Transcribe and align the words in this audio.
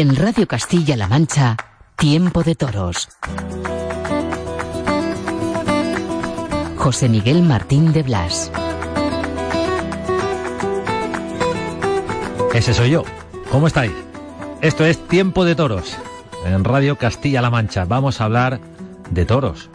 En 0.00 0.16
Radio 0.16 0.48
Castilla-La 0.48 1.08
Mancha, 1.08 1.58
Tiempo 1.94 2.42
de 2.42 2.54
Toros. 2.54 3.06
José 6.78 7.10
Miguel 7.10 7.42
Martín 7.42 7.92
de 7.92 8.02
Blas. 8.02 8.50
Ese 12.54 12.72
soy 12.72 12.92
yo. 12.92 13.04
¿Cómo 13.52 13.66
estáis? 13.66 13.92
Esto 14.62 14.86
es 14.86 15.06
Tiempo 15.06 15.44
de 15.44 15.54
Toros. 15.54 15.98
En 16.46 16.64
Radio 16.64 16.96
Castilla-La 16.96 17.50
Mancha 17.50 17.84
vamos 17.84 18.22
a 18.22 18.24
hablar 18.24 18.58
de 19.10 19.26
toros. 19.26 19.68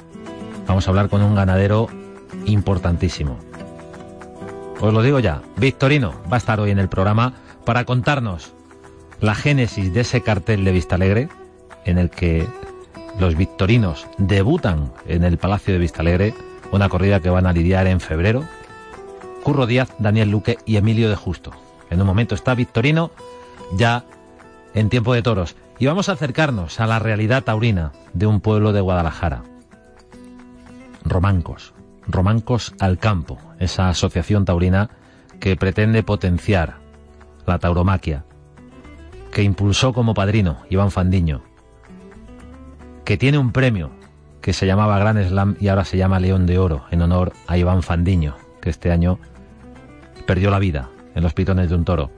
Vamos 0.66 0.88
a 0.88 0.90
hablar 0.90 1.08
con 1.10 1.22
un 1.22 1.36
ganadero 1.36 1.88
importantísimo. 2.46 3.38
Os 4.82 4.92
lo 4.92 5.04
digo 5.04 5.20
ya, 5.20 5.44
Victorino 5.58 6.16
va 6.32 6.38
a 6.38 6.40
estar 6.40 6.60
hoy 6.60 6.72
en 6.72 6.80
el 6.80 6.90
programa 6.90 7.34
para 7.64 7.86
contarnos 7.86 8.55
la 9.26 9.34
génesis 9.34 9.92
de 9.92 10.02
ese 10.02 10.22
cartel 10.22 10.64
de 10.64 10.72
Vistalegre 10.72 11.30
en 11.84 11.98
el 11.98 12.12
que 12.12 12.48
los 13.20 13.36
victorinos 13.36 14.08
debutan 14.20 14.94
en 15.08 15.24
el 15.24 15.40
Palacio 15.40 15.74
de 15.74 15.80
Vistalegre, 15.80 16.36
una 16.72 16.90
corrida 16.90 17.20
que 17.20 17.32
van 17.32 17.48
a 17.48 17.54
lidiar 17.54 17.88
en 17.88 18.00
febrero. 18.00 18.44
Curro 19.44 19.66
Díaz, 19.66 19.90
Daniel 19.98 20.30
Luque 20.30 20.60
y 20.66 20.78
Emilio 20.78 21.10
de 21.10 21.16
Justo. 21.16 21.52
En 21.90 22.02
un 22.02 22.08
momento 22.08 22.36
está 22.36 22.54
Victorino 22.54 23.10
ya 23.76 24.06
en 24.76 24.90
tiempo 24.90 25.14
de 25.16 25.24
toros. 25.24 25.56
Y 25.80 25.88
vamos 25.88 26.08
a 26.08 26.14
acercarnos 26.14 26.80
a 26.80 26.86
la 26.86 27.00
realidad 27.00 27.44
taurina 27.44 27.94
de 28.14 28.28
un 28.28 28.42
pueblo 28.42 28.74
de 28.74 28.82
Guadalajara. 28.82 29.42
Romancos. 31.04 31.74
Romancos 32.08 32.76
al 32.80 33.00
campo. 33.00 33.40
Esa 33.58 33.90
asociación 33.90 34.46
taurina 34.46 34.92
que 35.40 35.56
pretende 35.56 36.04
potenciar 36.04 36.78
la 37.48 37.58
tauromaquia. 37.58 38.24
Que 39.36 39.44
impulsó 39.44 39.92
como 39.92 40.14
padrino 40.14 40.60
Iván 40.70 40.92
Fandiño. 40.92 41.42
Que 43.04 43.18
tiene 43.18 43.38
un 43.38 43.52
premio 43.52 43.92
que 44.40 44.54
se 44.54 44.66
llamaba 44.66 44.98
Gran 44.98 45.22
Slam 45.22 45.58
y 45.60 45.68
ahora 45.68 45.84
se 45.84 45.98
llama 45.98 46.22
León 46.22 46.46
de 46.46 46.58
Oro 46.58 46.86
en 46.90 47.02
honor 47.02 47.34
a 47.46 47.58
Iván 47.58 47.84
Fandiño, 47.84 48.38
que 48.62 48.70
este 48.70 48.94
año 48.94 49.20
perdió 50.26 50.52
la 50.52 50.60
vida 50.60 50.88
en 51.16 51.24
los 51.24 51.34
pitones 51.34 51.68
de 51.68 51.76
un 51.76 51.84
toro. 51.84 52.12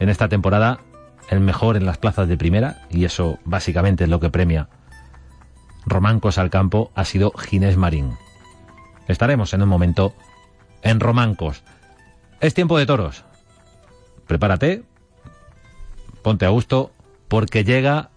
En 0.00 0.10
esta 0.10 0.28
temporada, 0.28 0.80
el 1.30 1.40
mejor 1.40 1.78
en 1.78 1.86
las 1.86 1.96
plazas 1.96 2.28
de 2.28 2.36
primera, 2.36 2.82
y 2.90 3.06
eso 3.06 3.38
básicamente 3.46 4.04
es 4.04 4.10
lo 4.10 4.20
que 4.20 4.28
premia 4.28 4.68
Romancos 5.86 6.36
al 6.36 6.50
campo, 6.50 6.92
ha 6.94 7.06
sido 7.06 7.32
Ginés 7.38 7.78
Marín. 7.78 8.18
Estaremos 9.06 9.54
en 9.54 9.62
un 9.62 9.70
momento 9.70 10.12
en 10.82 11.00
Romancos. 11.00 11.62
Es 12.40 12.52
tiempo 12.52 12.76
de 12.76 12.84
toros. 12.84 13.24
Prepárate, 14.26 14.84
ponte 16.28 16.44
a 16.44 16.50
gusto, 16.50 16.92
porque 17.26 17.64
llega 17.64 18.10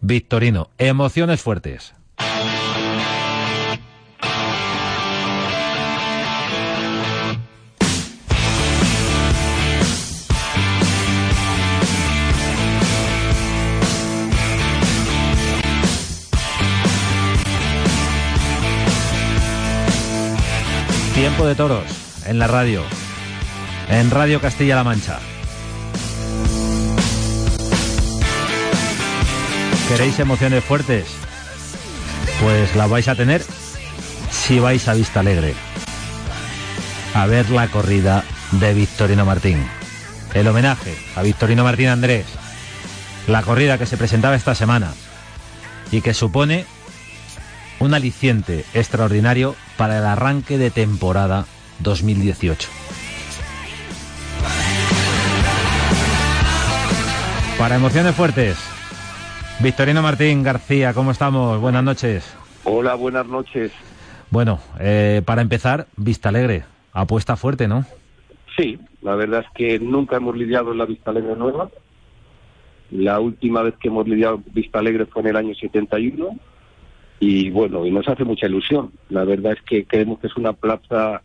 Victorino. 0.00 0.70
Emociones 0.78 1.42
fuertes. 1.42 1.92
Tiempo 21.14 21.46
de 21.46 21.54
toros 21.54 21.84
en 22.24 22.38
la 22.38 22.46
radio, 22.46 22.80
en 23.90 24.10
Radio 24.10 24.40
Castilla-La 24.40 24.84
Mancha. 24.84 25.18
¿Queréis 29.92 30.18
emociones 30.20 30.64
fuertes? 30.64 31.04
Pues 32.40 32.74
la 32.76 32.86
vais 32.86 33.08
a 33.08 33.14
tener 33.14 33.44
si 34.30 34.58
vais 34.58 34.88
a 34.88 34.94
Vista 34.94 35.20
Alegre 35.20 35.54
a 37.12 37.26
ver 37.26 37.50
la 37.50 37.68
corrida 37.68 38.24
de 38.52 38.72
Victorino 38.72 39.26
Martín. 39.26 39.62
El 40.32 40.48
homenaje 40.48 40.96
a 41.14 41.20
Victorino 41.20 41.62
Martín 41.62 41.88
Andrés. 41.88 42.24
La 43.26 43.42
corrida 43.42 43.76
que 43.76 43.84
se 43.84 43.98
presentaba 43.98 44.34
esta 44.34 44.54
semana 44.54 44.94
y 45.90 46.00
que 46.00 46.14
supone 46.14 46.64
un 47.78 47.92
aliciente 47.92 48.64
extraordinario 48.72 49.54
para 49.76 49.98
el 49.98 50.06
arranque 50.06 50.56
de 50.56 50.70
temporada 50.70 51.44
2018. 51.80 52.66
Para 57.58 57.76
emociones 57.76 58.16
fuertes, 58.16 58.56
Victorino 59.62 60.02
Martín 60.02 60.42
García, 60.42 60.92
¿cómo 60.92 61.12
estamos? 61.12 61.60
Buenas 61.60 61.84
noches. 61.84 62.36
Hola, 62.64 62.96
buenas 62.96 63.28
noches. 63.28 63.70
Bueno, 64.28 64.58
eh, 64.80 65.22
para 65.24 65.40
empezar, 65.40 65.86
Vista 65.96 66.30
Alegre, 66.30 66.64
apuesta 66.92 67.36
fuerte, 67.36 67.68
¿no? 67.68 67.84
Sí, 68.56 68.76
la 69.02 69.14
verdad 69.14 69.44
es 69.46 69.52
que 69.54 69.78
nunca 69.78 70.16
hemos 70.16 70.36
lidiado 70.36 70.72
en 70.72 70.78
la 70.78 70.84
Vista 70.84 71.12
Alegre 71.12 71.36
nueva. 71.36 71.70
La 72.90 73.20
última 73.20 73.62
vez 73.62 73.74
que 73.80 73.86
hemos 73.86 74.08
lidiado 74.08 74.42
Vista 74.52 74.80
Alegre 74.80 75.06
fue 75.06 75.22
en 75.22 75.28
el 75.28 75.36
año 75.36 75.54
71 75.54 76.36
y 77.20 77.50
bueno, 77.50 77.86
y 77.86 77.92
nos 77.92 78.08
hace 78.08 78.24
mucha 78.24 78.46
ilusión. 78.46 78.90
La 79.10 79.22
verdad 79.22 79.52
es 79.52 79.62
que 79.62 79.84
creemos 79.84 80.18
que 80.18 80.26
es 80.26 80.36
una 80.36 80.54
plaza 80.54 81.22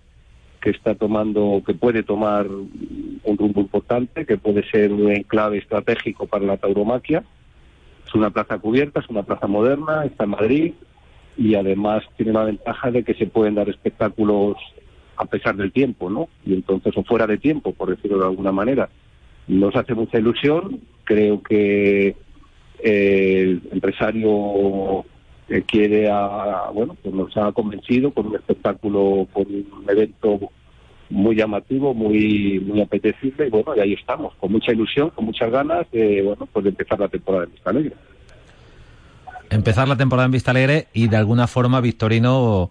que 0.62 0.70
está 0.70 0.94
tomando, 0.94 1.64
que 1.66 1.74
puede 1.74 2.04
tomar 2.04 2.46
un 2.48 3.38
rumbo 3.38 3.62
importante, 3.62 4.28
que 4.28 4.38
puede 4.38 4.64
ser 4.70 4.94
un 4.94 5.12
enclave 5.12 5.58
estratégico 5.58 6.28
para 6.28 6.46
la 6.46 6.58
tauromaquia. 6.58 7.24
Una 8.18 8.32
plaza 8.32 8.58
cubierta, 8.58 9.00
es 9.00 9.10
una 9.10 9.22
plaza 9.22 9.46
moderna, 9.46 10.04
está 10.04 10.24
en 10.24 10.30
Madrid 10.32 10.74
y 11.38 11.54
además 11.54 12.04
tiene 12.16 12.34
la 12.34 12.46
ventaja 12.46 12.90
de 12.90 13.04
que 13.04 13.14
se 13.14 13.28
pueden 13.28 13.54
dar 13.54 13.70
espectáculos 13.70 14.58
a 15.18 15.26
pesar 15.26 15.56
del 15.56 15.72
tiempo, 15.72 16.10
¿no? 16.10 16.28
Y 16.44 16.56
entonces, 16.56 16.98
o 16.98 17.04
fuera 17.04 17.28
de 17.28 17.38
tiempo, 17.38 17.74
por 17.74 17.92
decirlo 17.92 18.18
de 18.18 18.26
alguna 18.26 18.52
manera. 18.52 18.90
Nos 19.48 19.76
hace 19.76 19.94
mucha 19.94 20.18
ilusión, 20.18 20.82
creo 21.04 21.44
que 21.44 22.16
eh, 22.80 23.42
el 23.42 23.62
empresario 23.72 25.06
que 25.48 25.62
quiere 25.62 26.10
a, 26.10 26.72
bueno 26.74 26.98
pues 27.02 27.14
nos 27.14 27.38
ha 27.38 27.52
convencido 27.52 28.12
con 28.12 28.28
un 28.28 28.36
espectáculo 28.36 29.28
con 29.32 29.46
un 29.46 29.86
evento 29.88 30.52
muy 31.10 31.36
llamativo 31.36 31.94
muy 31.94 32.60
muy 32.60 32.82
apetecible 32.82 33.48
y 33.48 33.50
bueno 33.50 33.76
y 33.76 33.80
ahí 33.80 33.94
estamos 33.94 34.34
con 34.36 34.52
mucha 34.52 34.72
ilusión 34.72 35.10
con 35.12 35.26
muchas 35.26 35.52
ganas 35.52 35.90
de 35.92 36.22
bueno 36.22 36.48
pues 36.52 36.64
de 36.64 36.70
empezar 36.70 37.00
la 37.00 37.08
temporada 37.08 37.46
de 37.46 37.52
Vista 37.52 37.70
Alegre 37.70 37.94
Empezar 39.50 39.88
la 39.88 39.96
temporada 39.96 40.26
en 40.26 40.32
Vista 40.34 40.52
Alegre 40.52 40.88
y 40.94 41.08
de 41.08 41.16
alguna 41.16 41.48
forma 41.48 41.80
Victorino 41.80 42.70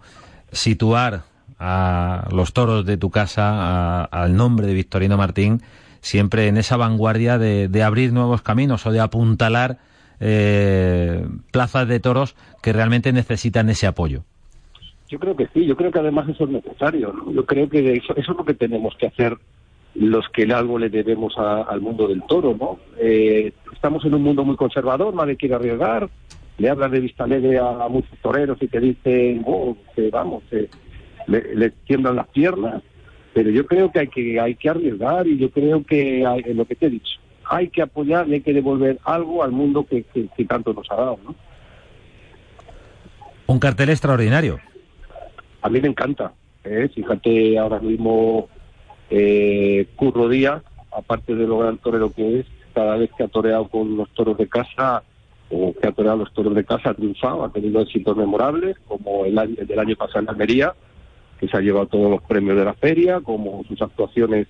situar 0.51 1.23
a 1.57 2.27
los 2.31 2.53
toros 2.53 2.85
de 2.85 2.97
tu 2.97 3.09
casa 3.09 4.03
al 4.03 4.35
nombre 4.35 4.67
de 4.67 4.75
Victorino 4.75 5.17
Martín 5.17 5.63
siempre 6.01 6.47
en 6.47 6.57
esa 6.57 6.77
vanguardia 6.77 7.39
de, 7.39 7.67
de 7.67 7.83
abrir 7.83 8.13
nuevos 8.13 8.43
caminos 8.43 8.85
o 8.85 8.91
de 8.91 8.99
apuntalar 8.99 9.79
eh, 10.19 11.27
plazas 11.51 11.87
de 11.87 11.99
toros 11.99 12.35
que 12.61 12.73
realmente 12.73 13.13
necesitan 13.13 13.69
ese 13.69 13.87
apoyo. 13.87 14.23
Yo 15.09 15.19
creo 15.19 15.35
que 15.35 15.47
sí, 15.53 15.65
yo 15.65 15.75
creo 15.77 15.91
que 15.91 15.99
además 15.99 16.27
eso 16.29 16.43
es 16.45 16.49
necesario. 16.49 17.13
¿no? 17.13 17.31
Yo 17.31 17.45
creo 17.45 17.69
que 17.69 17.93
eso, 17.93 18.13
eso 18.15 18.31
es 18.31 18.37
lo 18.37 18.43
que 18.45 18.53
tenemos 18.53 18.95
que 18.97 19.07
hacer 19.07 19.37
los 19.95 20.27
que 20.29 20.43
algo 20.53 20.77
le 20.77 20.89
debemos 20.89 21.37
a- 21.37 21.63
al 21.63 21.81
mundo 21.81 22.07
del 22.07 22.21
toro, 22.23 22.55
¿no? 22.59 22.77
Eh, 22.99 23.51
estamos 23.73 24.03
en 24.05 24.13
un 24.13 24.21
mundo 24.21 24.43
muy 24.43 24.55
conservador, 24.55 25.13
nadie 25.15 25.37
quiere 25.37 25.55
arriesgar. 25.55 26.09
Le 26.59 26.69
hablan 26.69 26.91
de 26.91 26.99
vista 26.99 27.23
alegre 27.23 27.57
a, 27.57 27.87
muchos 27.87 28.17
toreros 28.19 28.57
y 28.61 28.67
te 28.67 28.79
dicen, 28.79 29.43
oh, 29.47 29.75
que 29.95 30.09
vamos, 30.09 30.43
le, 30.51 31.55
le 31.55 31.69
tiemblan 31.85 32.15
las 32.15 32.27
piernas, 32.29 32.83
pero 33.33 33.49
yo 33.49 33.65
creo 33.65 33.91
que 33.91 33.99
hay 33.99 34.07
que 34.07 34.39
hay 34.39 34.55
que 34.55 34.69
arriesgar 34.69 35.27
y 35.27 35.37
yo 35.37 35.49
creo 35.51 35.83
que 35.83 36.25
hay, 36.25 36.41
en 36.45 36.57
lo 36.57 36.65
que 36.65 36.75
te 36.75 36.87
he 36.87 36.89
dicho, 36.89 37.19
hay 37.49 37.69
que 37.69 37.81
apoyar 37.83 38.27
y 38.27 38.33
hay 38.35 38.41
que 38.41 38.53
devolver 38.53 38.99
algo 39.05 39.43
al 39.43 39.51
mundo 39.51 39.85
que, 39.85 40.03
que- 40.03 40.27
que 40.35 40.45
tanto 40.45 40.73
nos 40.73 40.89
ha 40.91 40.95
dado, 40.95 41.19
¿no? 41.23 41.35
Un 43.47 43.59
cartel 43.59 43.89
extraordinario. 43.89 44.59
A 45.61 45.69
mí 45.69 45.81
me 45.81 45.87
encanta. 45.87 46.33
¿eh? 46.63 46.89
Fíjate 46.93 47.57
ahora 47.57 47.79
mismo 47.79 48.47
eh, 49.09 49.87
Curro 49.95 50.29
Díaz, 50.29 50.63
aparte 50.91 51.35
de 51.35 51.47
lo 51.47 51.59
gran 51.59 51.77
torero 51.77 52.11
que 52.11 52.39
es, 52.39 52.45
cada 52.73 52.97
vez 52.97 53.09
que 53.17 53.23
ha 53.23 53.27
toreado 53.27 53.67
con 53.69 53.97
los 53.97 54.09
toros 54.09 54.37
de 54.37 54.47
casa 54.47 55.03
o 55.49 55.73
que 55.73 55.87
ha 55.87 55.91
toreado 55.91 56.17
los 56.17 56.33
toros 56.33 56.53
de 56.53 56.65
casa 56.65 56.89
ha 56.89 56.93
triunfado, 56.93 57.43
ha 57.43 57.51
tenido 57.51 57.81
éxitos 57.81 58.17
memorables, 58.17 58.77
como 58.87 59.25
el, 59.25 59.37
el 59.37 59.67
del 59.67 59.79
año 59.79 59.95
pasado 59.95 60.19
en 60.19 60.29
Almería, 60.29 60.73
que 61.39 61.47
se 61.47 61.55
ha 61.55 61.61
llevado 61.61 61.87
todos 61.87 62.11
los 62.11 62.21
premios 62.23 62.57
de 62.57 62.65
la 62.65 62.73
feria, 62.73 63.21
como 63.21 63.63
sus 63.63 63.81
actuaciones 63.81 64.47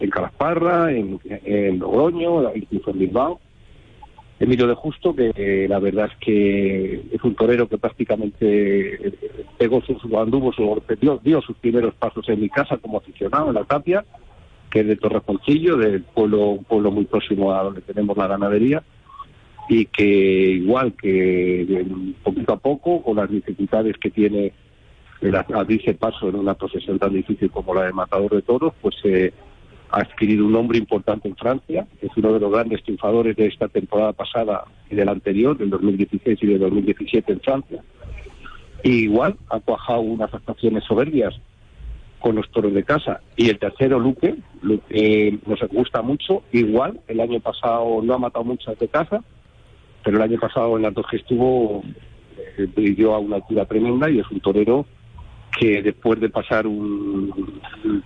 en 0.00 0.10
Calasparra, 0.10 0.92
en, 0.92 1.18
en 1.24 1.78
Logroño, 1.78 2.54
incluso 2.54 2.90
en 2.90 2.98
Bilbao. 2.98 3.40
Emilio 4.40 4.68
de 4.68 4.74
Justo, 4.74 5.14
que 5.14 5.66
la 5.68 5.80
verdad 5.80 6.08
es 6.12 6.16
que 6.18 7.02
es 7.12 7.24
un 7.24 7.34
torero 7.34 7.68
que 7.68 7.76
prácticamente 7.76 9.08
eh, 9.08 9.12
pegó 9.58 9.82
sus, 9.82 10.02
anduvo 10.14 10.52
su, 10.52 10.80
dio, 11.00 11.20
dio 11.22 11.40
sus 11.42 11.56
primeros 11.56 11.94
pasos 11.94 12.28
en 12.28 12.40
mi 12.40 12.48
casa 12.48 12.76
como 12.76 12.98
aficionado 12.98 13.48
en 13.48 13.54
la 13.54 13.64
Tapia, 13.64 14.04
que 14.70 14.80
es 14.80 14.86
de 14.86 14.96
Torrejoncillo, 14.96 15.76
del 15.76 16.02
pueblo, 16.02 16.50
un 16.50 16.64
pueblo 16.64 16.92
muy 16.92 17.06
próximo 17.06 17.52
a 17.52 17.64
donde 17.64 17.80
tenemos 17.80 18.16
la 18.16 18.28
ganadería, 18.28 18.82
y 19.68 19.86
que 19.86 20.04
igual 20.04 20.92
que 20.92 21.84
poquito 22.22 22.52
a 22.52 22.58
poco, 22.58 23.02
con 23.02 23.16
las 23.16 23.28
dificultades 23.28 23.96
que 23.98 24.10
tiene 24.10 24.52
el 25.20 25.34
abrirse 25.34 25.94
paso 25.94 26.28
en 26.28 26.36
una 26.36 26.54
procesión 26.54 26.98
tan 26.98 27.12
difícil 27.12 27.50
como 27.50 27.74
la 27.74 27.84
de 27.84 27.92
Matador 27.92 28.36
de 28.36 28.42
Toros, 28.42 28.72
pues 28.80 28.94
eh, 29.02 29.32
ha 29.90 30.00
adquirido 30.00 30.44
un 30.44 30.52
nombre 30.52 30.78
importante 30.78 31.28
en 31.28 31.36
Francia, 31.36 31.86
es 32.00 32.10
uno 32.16 32.32
de 32.32 32.40
los 32.40 32.52
grandes 32.52 32.82
triunfadores 32.82 33.36
de 33.36 33.46
esta 33.46 33.68
temporada 33.68 34.12
pasada 34.12 34.64
y 34.90 34.94
de 34.94 35.04
la 35.04 35.12
anterior, 35.12 35.56
del 35.56 35.70
2016 35.70 36.38
y 36.42 36.46
del 36.46 36.60
2017 36.60 37.32
en 37.32 37.40
Francia. 37.40 37.82
Igual 38.82 39.36
ha 39.48 39.60
cuajado 39.60 40.00
unas 40.00 40.32
actuaciones 40.32 40.84
soberbias 40.84 41.34
con 42.20 42.36
los 42.36 42.50
toros 42.50 42.74
de 42.74 42.84
casa. 42.84 43.20
Y 43.36 43.48
el 43.48 43.58
tercero, 43.58 43.98
Luque, 43.98 44.36
Luque 44.62 45.38
nos 45.46 45.60
gusta 45.70 46.02
mucho, 46.02 46.42
igual, 46.52 47.00
el 47.08 47.20
año 47.20 47.40
pasado 47.40 48.00
no 48.02 48.14
ha 48.14 48.18
matado 48.18 48.44
muchas 48.44 48.78
de 48.78 48.88
casa, 48.88 49.22
pero 50.04 50.16
el 50.16 50.22
año 50.22 50.38
pasado 50.38 50.76
en 50.76 50.82
las 50.82 50.94
dos 50.94 51.06
que 51.10 51.16
estuvo 51.16 51.82
eh, 52.36 52.68
brilló 52.74 53.14
a 53.14 53.18
una 53.18 53.36
altura 53.36 53.64
tremenda 53.64 54.10
y 54.10 54.20
es 54.20 54.30
un 54.30 54.40
torero 54.40 54.86
que 55.56 55.82
después 55.82 56.20
de 56.20 56.28
pasar 56.28 56.66
un 56.66 57.60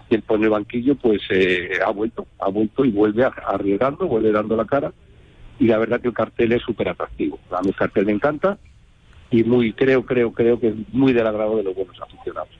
tiempo 0.08 0.36
en 0.36 0.44
el 0.44 0.50
banquillo, 0.50 0.94
pues 0.94 1.22
eh, 1.30 1.70
ha 1.84 1.90
vuelto, 1.90 2.26
ha 2.38 2.48
vuelto 2.48 2.84
y 2.84 2.90
vuelve 2.90 3.24
arriesgando, 3.24 4.06
vuelve 4.06 4.32
dando 4.32 4.56
la 4.56 4.64
cara. 4.64 4.92
Y 5.58 5.66
la 5.66 5.78
verdad 5.78 6.00
que 6.00 6.08
el 6.08 6.14
cartel 6.14 6.52
es 6.52 6.62
súper 6.62 6.88
atractivo. 6.88 7.38
A 7.50 7.60
mí 7.62 7.68
el 7.68 7.76
cartel 7.76 8.06
me 8.06 8.12
encanta 8.12 8.58
y 9.30 9.44
muy 9.44 9.72
creo, 9.72 10.04
creo, 10.04 10.32
creo 10.32 10.58
que 10.58 10.68
es 10.68 10.74
muy 10.92 11.12
del 11.12 11.26
agrado 11.26 11.56
de 11.56 11.64
los 11.64 11.74
buenos 11.74 11.96
aficionados. 12.00 12.50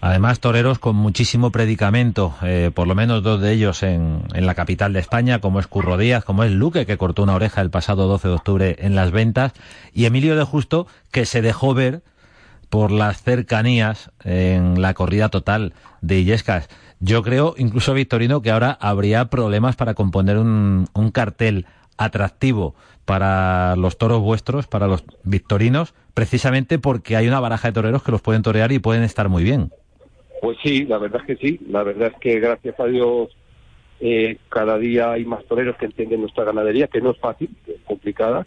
Además, 0.00 0.40
toreros 0.40 0.78
con 0.78 0.94
muchísimo 0.94 1.50
predicamento, 1.50 2.34
eh, 2.42 2.70
por 2.72 2.86
lo 2.86 2.94
menos 2.94 3.22
dos 3.22 3.40
de 3.40 3.52
ellos 3.52 3.82
en, 3.82 4.22
en 4.34 4.46
la 4.46 4.54
capital 4.54 4.92
de 4.92 5.00
España, 5.00 5.40
como 5.40 5.58
es 5.58 5.66
Curro 5.66 5.96
Díaz, 5.96 6.24
como 6.24 6.44
es 6.44 6.52
Luque, 6.52 6.84
que 6.84 6.98
cortó 6.98 7.22
una 7.22 7.34
oreja 7.34 7.62
el 7.62 7.70
pasado 7.70 8.06
12 8.06 8.28
de 8.28 8.34
octubre 8.34 8.76
en 8.78 8.94
las 8.94 9.10
ventas, 9.10 9.52
y 9.94 10.04
Emilio 10.04 10.36
de 10.36 10.44
Justo, 10.44 10.86
que 11.10 11.24
se 11.24 11.40
dejó 11.40 11.72
ver 11.74 12.02
por 12.70 12.90
las 12.90 13.22
cercanías 13.22 14.10
en 14.24 14.80
la 14.82 14.94
corrida 14.94 15.28
total 15.28 15.72
de 16.00 16.18
Illescas. 16.18 16.68
Yo 17.00 17.22
creo, 17.22 17.54
incluso 17.58 17.94
Victorino, 17.94 18.42
que 18.42 18.50
ahora 18.50 18.76
habría 18.80 19.26
problemas 19.26 19.76
para 19.76 19.94
componer 19.94 20.38
un, 20.38 20.86
un 20.94 21.10
cartel 21.10 21.66
atractivo 21.98 22.74
para 23.04 23.76
los 23.76 23.98
toros 23.98 24.20
vuestros, 24.20 24.66
para 24.66 24.86
los 24.86 25.04
victorinos, 25.22 25.94
precisamente 26.14 26.78
porque 26.78 27.16
hay 27.16 27.28
una 27.28 27.40
baraja 27.40 27.68
de 27.68 27.74
toreros 27.74 28.02
que 28.02 28.12
los 28.12 28.22
pueden 28.22 28.42
torear 28.42 28.72
y 28.72 28.78
pueden 28.78 29.02
estar 29.02 29.28
muy 29.28 29.44
bien. 29.44 29.70
Pues 30.40 30.58
sí, 30.62 30.84
la 30.84 30.98
verdad 30.98 31.22
es 31.22 31.26
que 31.26 31.36
sí. 31.36 31.60
La 31.68 31.82
verdad 31.82 32.12
es 32.14 32.20
que 32.20 32.40
gracias 32.40 32.78
a 32.78 32.86
Dios 32.86 33.36
eh, 34.00 34.38
cada 34.48 34.76
día 34.78 35.12
hay 35.12 35.24
más 35.24 35.44
toreros 35.46 35.76
que 35.76 35.86
entienden 35.86 36.20
nuestra 36.20 36.44
ganadería, 36.44 36.88
que 36.88 37.00
no 37.00 37.12
es 37.12 37.18
fácil, 37.18 37.50
es 37.66 37.80
complicada. 37.84 38.46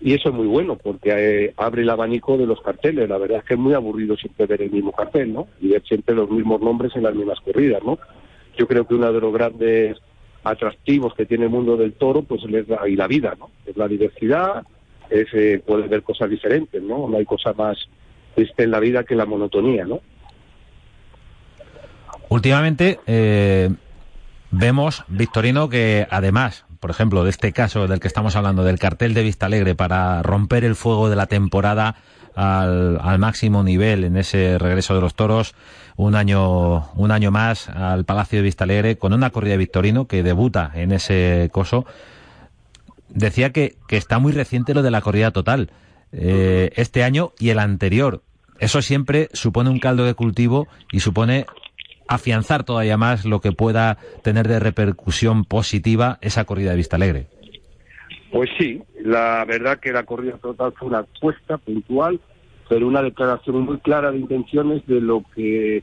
Y 0.00 0.14
eso 0.14 0.28
es 0.28 0.34
muy 0.34 0.46
bueno 0.46 0.76
porque 0.76 1.10
eh, 1.10 1.54
abre 1.56 1.82
el 1.82 1.90
abanico 1.90 2.36
de 2.36 2.46
los 2.46 2.60
carteles. 2.60 3.08
La 3.08 3.18
verdad 3.18 3.38
es 3.38 3.44
que 3.44 3.54
es 3.54 3.60
muy 3.60 3.74
aburrido 3.74 4.16
siempre 4.16 4.46
ver 4.46 4.62
el 4.62 4.70
mismo 4.70 4.92
cartel, 4.92 5.32
¿no? 5.32 5.48
Y 5.60 5.68
ver 5.68 5.82
siempre 5.82 6.14
los 6.14 6.30
mismos 6.30 6.60
nombres 6.60 6.94
en 6.94 7.02
las 7.02 7.14
mismas 7.14 7.40
corridas, 7.40 7.82
¿no? 7.82 7.98
Yo 8.56 8.66
creo 8.68 8.86
que 8.86 8.94
uno 8.94 9.12
de 9.12 9.20
los 9.20 9.32
grandes 9.32 9.96
atractivos 10.44 11.14
que 11.14 11.26
tiene 11.26 11.44
el 11.44 11.50
mundo 11.50 11.76
del 11.76 11.94
toro, 11.94 12.22
pues 12.22 12.42
es 12.44 12.68
la, 12.68 12.88
y 12.88 12.94
la 12.94 13.08
vida, 13.08 13.34
¿no? 13.38 13.50
Es 13.66 13.76
la 13.76 13.88
diversidad, 13.88 14.64
es 15.10 15.26
eh, 15.32 15.62
poder 15.64 15.88
ver 15.88 16.02
cosas 16.02 16.30
diferentes, 16.30 16.82
¿no? 16.82 17.08
No 17.08 17.16
hay 17.16 17.24
cosa 17.24 17.52
más 17.52 17.76
triste 18.34 18.64
en 18.64 18.70
la 18.70 18.80
vida 18.80 19.04
que 19.04 19.16
la 19.16 19.26
monotonía, 19.26 19.84
¿no? 19.84 20.00
Últimamente 22.28 23.00
eh, 23.06 23.70
vemos, 24.50 25.04
Victorino, 25.08 25.68
que 25.68 26.06
además, 26.10 26.66
por 26.80 26.90
ejemplo, 26.90 27.24
de 27.24 27.30
este 27.30 27.52
caso 27.52 27.86
del 27.86 28.00
que 28.00 28.08
estamos 28.08 28.36
hablando, 28.36 28.64
del 28.64 28.78
cartel 28.78 29.14
de 29.14 29.22
Vista 29.22 29.46
Alegre 29.46 29.74
para 29.74 30.22
romper 30.22 30.64
el 30.64 30.76
fuego 30.76 31.10
de 31.10 31.16
la 31.16 31.26
temporada 31.26 31.96
al, 32.34 33.18
máximo 33.18 33.64
nivel 33.64 34.04
en 34.04 34.16
ese 34.16 34.58
regreso 34.58 34.94
de 34.94 35.00
los 35.00 35.14
toros, 35.14 35.54
un 35.96 36.14
año, 36.14 36.90
un 36.94 37.10
año 37.10 37.30
más 37.30 37.68
al 37.68 38.04
Palacio 38.04 38.38
de 38.38 38.44
Vista 38.44 38.64
Alegre 38.64 38.96
con 38.96 39.12
una 39.12 39.30
corrida 39.30 39.52
de 39.52 39.58
Victorino 39.58 40.06
que 40.06 40.22
debuta 40.22 40.70
en 40.74 40.92
ese 40.92 41.50
coso. 41.52 41.84
Decía 43.08 43.50
que, 43.50 43.76
que 43.88 43.96
está 43.96 44.18
muy 44.18 44.32
reciente 44.32 44.74
lo 44.74 44.82
de 44.82 44.90
la 44.90 45.00
corrida 45.00 45.32
total. 45.32 45.70
Eh, 46.12 46.70
este 46.76 47.02
año 47.02 47.32
y 47.38 47.50
el 47.50 47.58
anterior. 47.58 48.22
Eso 48.58 48.82
siempre 48.82 49.28
supone 49.32 49.70
un 49.70 49.78
caldo 49.78 50.04
de 50.04 50.14
cultivo 50.14 50.68
y 50.92 51.00
supone 51.00 51.46
afianzar 52.08 52.64
todavía 52.64 52.96
más 52.96 53.24
lo 53.24 53.40
que 53.40 53.52
pueda 53.52 53.98
tener 54.22 54.48
de 54.48 54.58
repercusión 54.58 55.44
positiva 55.44 56.18
esa 56.20 56.44
corrida 56.44 56.70
de 56.70 56.76
Vista 56.76 56.96
Alegre. 56.96 57.26
Pues 58.32 58.50
sí, 58.58 58.82
la 59.02 59.44
verdad 59.46 59.78
que 59.78 59.92
la 59.92 60.02
corrida 60.02 60.36
total 60.38 60.72
fue 60.78 60.88
una 60.88 60.98
apuesta 60.98 61.56
puntual, 61.58 62.20
pero 62.68 62.86
una 62.86 63.02
declaración 63.02 63.62
muy 63.62 63.78
clara 63.78 64.10
de 64.10 64.18
intenciones 64.18 64.86
de 64.86 65.00
lo 65.00 65.22
que, 65.34 65.82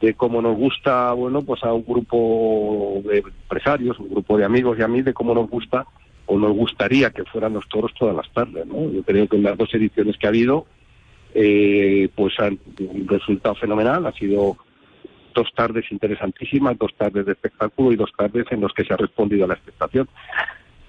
de 0.00 0.14
cómo 0.14 0.40
nos 0.40 0.56
gusta, 0.56 1.12
bueno, 1.12 1.42
pues 1.42 1.62
a 1.64 1.72
un 1.72 1.84
grupo 1.84 3.02
de 3.04 3.18
empresarios, 3.18 3.98
un 3.98 4.10
grupo 4.10 4.38
de 4.38 4.44
amigos 4.44 4.78
y 4.78 4.82
a 4.82 4.88
mí, 4.88 5.02
de 5.02 5.12
cómo 5.12 5.34
nos 5.34 5.48
gusta 5.50 5.84
o 6.26 6.38
nos 6.38 6.52
gustaría 6.52 7.10
que 7.10 7.24
fueran 7.24 7.54
los 7.54 7.68
toros 7.68 7.92
todas 7.98 8.14
las 8.14 8.30
tardes, 8.32 8.64
¿no? 8.66 8.88
Yo 8.90 9.02
creo 9.02 9.26
que 9.26 9.36
en 9.36 9.42
las 9.42 9.58
dos 9.58 9.74
ediciones 9.74 10.16
que 10.16 10.26
ha 10.26 10.30
habido, 10.30 10.66
eh, 11.34 12.08
pues 12.14 12.38
han 12.38 12.58
resultado 13.06 13.56
fenomenal, 13.56 14.06
ha 14.06 14.12
sido 14.12 14.56
dos 15.34 15.48
tardes 15.54 15.84
interesantísimas, 15.90 16.78
dos 16.78 16.94
tardes 16.96 17.26
de 17.26 17.32
espectáculo 17.32 17.92
y 17.92 17.96
dos 17.96 18.10
tardes 18.16 18.46
en 18.50 18.60
los 18.60 18.72
que 18.72 18.84
se 18.84 18.92
ha 18.94 18.96
respondido 18.96 19.44
a 19.44 19.48
la 19.48 19.54
expectación. 19.54 20.08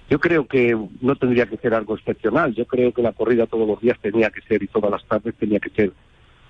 Yo 0.10 0.20
creo 0.20 0.46
que 0.46 0.78
no 1.02 1.16
tendría 1.16 1.46
que 1.46 1.58
ser 1.58 1.74
algo 1.74 1.96
excepcional. 1.96 2.54
Yo 2.54 2.66
creo 2.66 2.92
que 2.94 3.02
la 3.02 3.14
corrida 3.14 3.48
todos 3.48 3.68
los 3.68 3.80
días 3.80 3.98
tenía 4.02 4.30
que 4.30 4.42
ser 4.42 4.62
y 4.62 4.68
todas 4.68 4.92
las 4.92 5.06
tardes 5.06 5.36
tenía 5.36 5.60
que 5.60 5.70
ser 5.70 5.92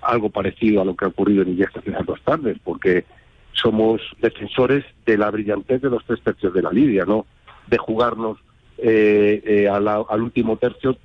algo 0.00 0.30
parecido 0.30 0.82
a 0.82 0.84
lo 0.84 0.96
que 0.96 1.04
ha 1.04 1.08
ocurrido 1.08 1.42
en 1.42 1.50
Illescas 1.50 1.86
en 1.86 1.92
esas 1.94 2.06
dos 2.06 2.20
tardes, 2.22 2.58
porque 2.64 3.04
somos 3.52 4.00
defensores 4.20 4.84
de 5.06 5.16
la 5.16 5.30
brillantez 5.30 5.80
de 5.80 5.90
los 5.90 6.04
tres 6.04 6.20
tercios 6.22 6.52
de 6.52 6.62
la 6.62 6.72
lidia, 6.72 7.04
¿no? 7.04 7.24
De 7.68 7.78
jugarnos 7.78 8.38
eh, 8.78 9.40
eh, 9.46 9.68
a 9.68 9.78
la- 9.78 10.02
al 10.08 10.22
último 10.22 10.56
tercio 10.56 10.96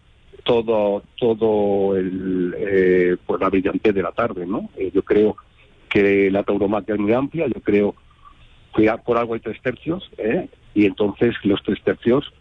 todo 0.43 1.03
todo 1.19 1.95
el, 1.95 2.55
eh, 2.57 3.17
pues 3.25 3.39
la 3.39 3.49
brillantez 3.49 3.93
de 3.93 4.01
la 4.01 4.13
tarde, 4.13 4.47
¿no? 4.47 4.69
Eh, 4.77 4.89
yo 4.93 5.03
creo 5.03 5.35
que 5.97 6.29
la 6.29 6.43
tauromaquia 6.43 6.93
es 6.93 7.01
muy 7.01 7.13
amplia, 7.13 7.47
yo 7.47 7.59
creo 7.61 7.95
que 8.75 8.91
por 9.03 9.17
algo 9.17 9.33
hay 9.33 9.39
tres 9.39 9.59
tercios, 9.63 10.07
¿eh? 10.19 10.47
y 10.75 10.85
entonces 10.85 11.33
los 11.43 11.61
tres 11.63 11.81
tercios 11.83 12.31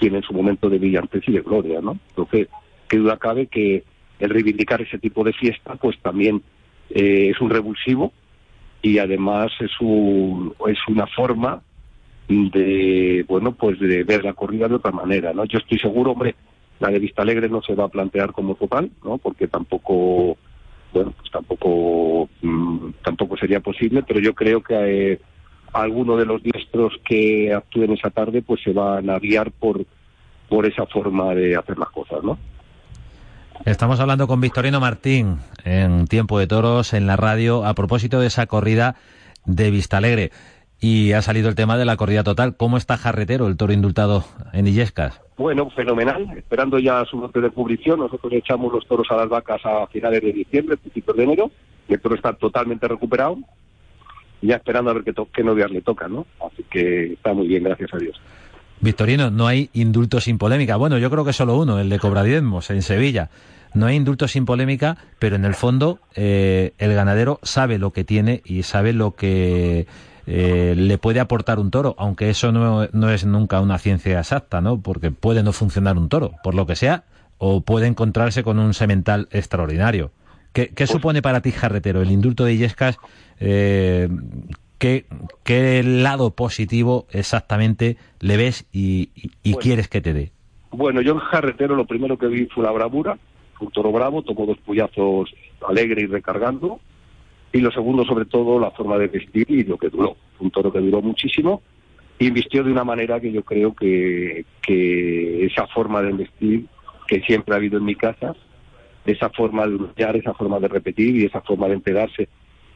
tienen 0.00 0.22
su 0.22 0.32
momento 0.34 0.68
de 0.68 0.78
brillantez 0.78 1.22
y 1.28 1.32
de 1.32 1.40
gloria, 1.40 1.80
¿no? 1.80 1.96
Entonces, 2.08 2.48
qué 2.88 2.96
duda 2.96 3.16
cabe 3.16 3.46
que 3.46 3.84
el 4.18 4.30
reivindicar 4.30 4.82
ese 4.82 4.98
tipo 4.98 5.22
de 5.22 5.32
fiesta, 5.32 5.76
pues 5.76 5.96
también 6.00 6.42
eh, 6.90 7.30
es 7.30 7.40
un 7.40 7.50
revulsivo 7.50 8.12
y 8.82 8.98
además 8.98 9.52
es 9.60 9.70
un, 9.80 10.52
es 10.66 10.78
una 10.88 11.06
forma 11.06 11.62
de, 12.28 13.24
bueno, 13.28 13.52
pues 13.52 13.78
de 13.78 14.02
ver 14.02 14.24
la 14.24 14.32
corrida 14.32 14.66
de 14.66 14.74
otra 14.74 14.90
manera, 14.90 15.32
¿no? 15.32 15.44
Yo 15.44 15.58
estoy 15.58 15.78
seguro, 15.78 16.12
hombre, 16.12 16.34
la 16.80 16.88
de 16.88 16.98
Vista 16.98 17.22
Alegre 17.22 17.48
no 17.48 17.62
se 17.62 17.76
va 17.76 17.84
a 17.84 17.88
plantear 17.88 18.32
como 18.32 18.56
total, 18.56 18.90
¿no? 19.04 19.18
Porque 19.18 19.46
tampoco, 19.46 20.36
bueno, 20.94 21.12
pues 21.18 21.30
tampoco, 21.30 22.30
mm, 22.40 22.90
tampoco 23.04 23.36
sería 23.36 23.60
posible, 23.60 24.02
pero 24.06 24.20
yo 24.20 24.32
creo 24.32 24.62
que 24.62 25.12
eh, 25.12 25.20
alguno 25.72 26.16
de 26.16 26.24
los 26.24 26.42
diestros 26.42 26.92
que 27.04 27.52
actúen 27.52 27.92
esa 27.92 28.10
tarde, 28.10 28.42
pues 28.42 28.62
se 28.62 28.72
van 28.72 29.10
a 29.10 29.18
guiar 29.18 29.50
por, 29.50 29.84
por 30.48 30.64
esa 30.64 30.86
forma 30.86 31.34
de 31.34 31.56
hacer 31.56 31.76
las 31.76 31.90
cosas, 31.90 32.22
¿no? 32.22 32.38
Estamos 33.64 33.98
hablando 34.00 34.26
con 34.26 34.40
Victorino 34.40 34.80
Martín 34.80 35.38
en 35.64 36.06
Tiempo 36.06 36.38
de 36.38 36.46
Toros 36.46 36.92
en 36.92 37.06
la 37.06 37.16
radio 37.16 37.64
a 37.64 37.74
propósito 37.74 38.20
de 38.20 38.28
esa 38.28 38.46
corrida 38.46 38.96
de 39.46 39.70
Vistalegre. 39.70 40.30
Y 40.86 41.14
ha 41.14 41.22
salido 41.22 41.48
el 41.48 41.54
tema 41.54 41.78
de 41.78 41.86
la 41.86 41.96
corrida 41.96 42.24
total. 42.24 42.58
¿Cómo 42.58 42.76
está 42.76 42.98
Jarretero, 42.98 43.46
el 43.46 43.56
toro 43.56 43.72
indultado 43.72 44.22
en 44.52 44.66
Illescas? 44.66 45.18
Bueno, 45.38 45.70
fenomenal. 45.70 46.28
Esperando 46.36 46.78
ya 46.78 47.02
su 47.06 47.16
bote 47.16 47.40
de 47.40 47.48
cubrición. 47.48 48.00
Nosotros 48.00 48.30
echamos 48.34 48.70
los 48.70 48.86
toros 48.86 49.06
a 49.10 49.16
las 49.16 49.30
vacas 49.30 49.62
a 49.64 49.86
finales 49.86 50.20
de 50.20 50.34
diciembre, 50.34 50.76
principios 50.76 51.16
de 51.16 51.24
enero. 51.24 51.50
El 51.88 51.98
toro 52.02 52.16
está 52.16 52.34
totalmente 52.34 52.86
recuperado. 52.86 53.38
Ya 54.42 54.56
esperando 54.56 54.90
a 54.90 54.92
ver 54.92 55.04
qué, 55.04 55.14
to 55.14 55.26
qué 55.34 55.42
novias 55.42 55.70
le 55.70 55.80
tocan, 55.80 56.12
¿no? 56.12 56.26
Así 56.46 56.62
que 56.70 57.14
está 57.14 57.32
muy 57.32 57.48
bien, 57.48 57.64
gracias 57.64 57.94
a 57.94 57.96
Dios. 57.96 58.20
Victorino, 58.80 59.30
no 59.30 59.46
hay 59.46 59.70
indulto 59.72 60.20
sin 60.20 60.36
polémica. 60.36 60.76
Bueno, 60.76 60.98
yo 60.98 61.10
creo 61.10 61.24
que 61.24 61.32
solo 61.32 61.56
uno, 61.56 61.78
el 61.78 61.88
de 61.88 61.98
Cobradiezmos, 61.98 62.68
en 62.68 62.82
Sevilla. 62.82 63.30
No 63.72 63.86
hay 63.86 63.96
indulto 63.96 64.28
sin 64.28 64.44
polémica, 64.44 64.98
pero 65.18 65.36
en 65.36 65.46
el 65.46 65.54
fondo 65.54 66.00
eh, 66.14 66.74
el 66.76 66.92
ganadero 66.92 67.40
sabe 67.42 67.78
lo 67.78 67.90
que 67.94 68.04
tiene 68.04 68.42
y 68.44 68.64
sabe 68.64 68.92
lo 68.92 69.12
que 69.12 69.86
eh, 70.26 70.74
le 70.76 70.98
puede 70.98 71.20
aportar 71.20 71.58
un 71.58 71.70
toro, 71.70 71.94
aunque 71.98 72.30
eso 72.30 72.52
no, 72.52 72.86
no, 72.92 73.10
es 73.10 73.24
nunca 73.24 73.60
una 73.60 73.78
ciencia 73.78 74.18
exacta, 74.18 74.60
¿no? 74.60 74.80
Porque 74.80 75.10
puede 75.10 75.42
no 75.42 75.52
funcionar 75.52 75.96
un 75.98 76.08
toro, 76.08 76.32
por 76.42 76.54
lo 76.54 76.66
que 76.66 76.76
sea, 76.76 77.04
o 77.38 77.60
puede 77.60 77.86
encontrarse 77.86 78.42
con 78.42 78.58
un 78.58 78.74
semental 78.74 79.28
extraordinario. 79.30 80.12
¿Qué, 80.52 80.68
qué 80.68 80.86
supone 80.86 81.20
para 81.20 81.40
ti, 81.40 81.50
Jarretero, 81.50 82.00
el 82.00 82.10
indulto 82.10 82.44
de 82.44 82.54
Illescas? 82.54 82.98
Eh, 83.40 84.08
¿qué, 84.78 85.06
¿Qué 85.42 85.82
lado 85.82 86.30
positivo 86.30 87.06
exactamente 87.10 87.96
le 88.20 88.36
ves 88.36 88.66
y, 88.72 89.10
y, 89.16 89.30
y 89.42 89.52
Bueno. 89.52 89.62
quieres 89.62 89.88
que 89.88 90.00
te 90.00 90.12
dé? 90.14 90.30
Bueno, 90.70 91.00
yo 91.00 91.12
en 91.12 91.18
Jarretero 91.18 91.74
lo 91.74 91.86
primero 91.86 92.18
que 92.18 92.26
vi 92.28 92.46
fue 92.46 92.64
la 92.64 92.70
bravura, 92.70 93.18
un 93.60 93.70
toro 93.70 93.92
bravo, 93.92 94.22
tomó 94.22 94.46
dos 94.46 94.58
puyazos 94.58 95.32
alegre 95.66 96.02
y 96.02 96.06
recargando, 96.06 96.80
y 97.54 97.60
lo 97.60 97.70
segundo 97.70 98.04
sobre 98.04 98.24
todo 98.24 98.58
la 98.58 98.72
forma 98.72 98.98
de 98.98 99.06
vestir 99.06 99.48
y 99.48 99.62
lo 99.62 99.78
que 99.78 99.88
duró, 99.88 100.16
un 100.40 100.50
toro 100.50 100.72
que 100.72 100.80
duró 100.80 101.00
muchísimo, 101.00 101.62
y 102.18 102.30
vistió 102.30 102.64
de 102.64 102.72
una 102.72 102.82
manera 102.82 103.20
que 103.20 103.30
yo 103.30 103.44
creo 103.44 103.72
que, 103.74 104.44
que 104.60 105.46
esa 105.46 105.68
forma 105.68 106.02
de 106.02 106.12
vestir 106.12 106.66
que 107.06 107.20
siempre 107.20 107.54
ha 107.54 107.58
habido 107.58 107.78
en 107.78 107.84
mi 107.84 107.94
casa, 107.94 108.34
esa 109.06 109.30
forma 109.30 109.66
de 109.66 109.72
luchar, 109.72 110.16
esa 110.16 110.34
forma 110.34 110.58
de 110.58 110.66
repetir 110.66 111.14
y 111.14 111.26
esa 111.26 111.42
forma 111.42 111.68
de 111.68 111.74
empedarse 111.74 112.28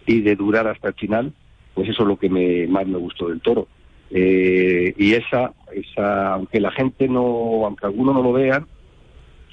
y 0.06 0.20
de 0.20 0.36
durar 0.36 0.68
hasta 0.68 0.88
el 0.88 0.94
final, 0.94 1.32
pues 1.74 1.88
eso 1.88 2.02
es 2.02 2.08
lo 2.08 2.16
que 2.16 2.28
me, 2.28 2.68
más 2.68 2.86
me 2.86 2.98
gustó 2.98 3.30
del 3.30 3.40
toro. 3.40 3.66
Eh, 4.10 4.94
y 4.96 5.12
esa, 5.14 5.54
esa, 5.72 6.34
aunque 6.34 6.60
la 6.60 6.70
gente 6.70 7.08
no, 7.08 7.66
aunque 7.66 7.84
algunos 7.84 8.14
no 8.14 8.22
lo 8.22 8.32
vean, 8.32 8.68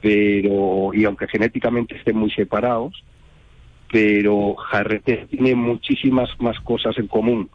pero, 0.03 0.91
y 0.93 1.03
aunque 1.05 1.27
genéticamente 1.27 1.95
estén 1.95 2.15
muy 2.15 2.29
separados, 2.29 3.03
pero 3.91 4.55
Jarrete 4.55 5.27
tiene 5.29 5.55
muchísimas 5.55 6.29
más 6.39 6.59
cosas 6.61 6.97
en 6.97 7.07
común 7.07 7.49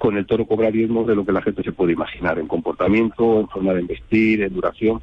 con 0.00 0.16
el 0.16 0.24
toro 0.24 0.46
cobra 0.46 0.70
diezmos 0.70 1.06
de 1.06 1.14
lo 1.14 1.26
que 1.26 1.32
la 1.32 1.42
gente 1.42 1.62
se 1.62 1.72
puede 1.72 1.92
imaginar, 1.92 2.38
en 2.38 2.48
comportamiento, 2.48 3.38
en 3.38 3.48
forma 3.48 3.74
de 3.74 3.82
investir, 3.82 4.42
en 4.42 4.54
duración, 4.54 5.02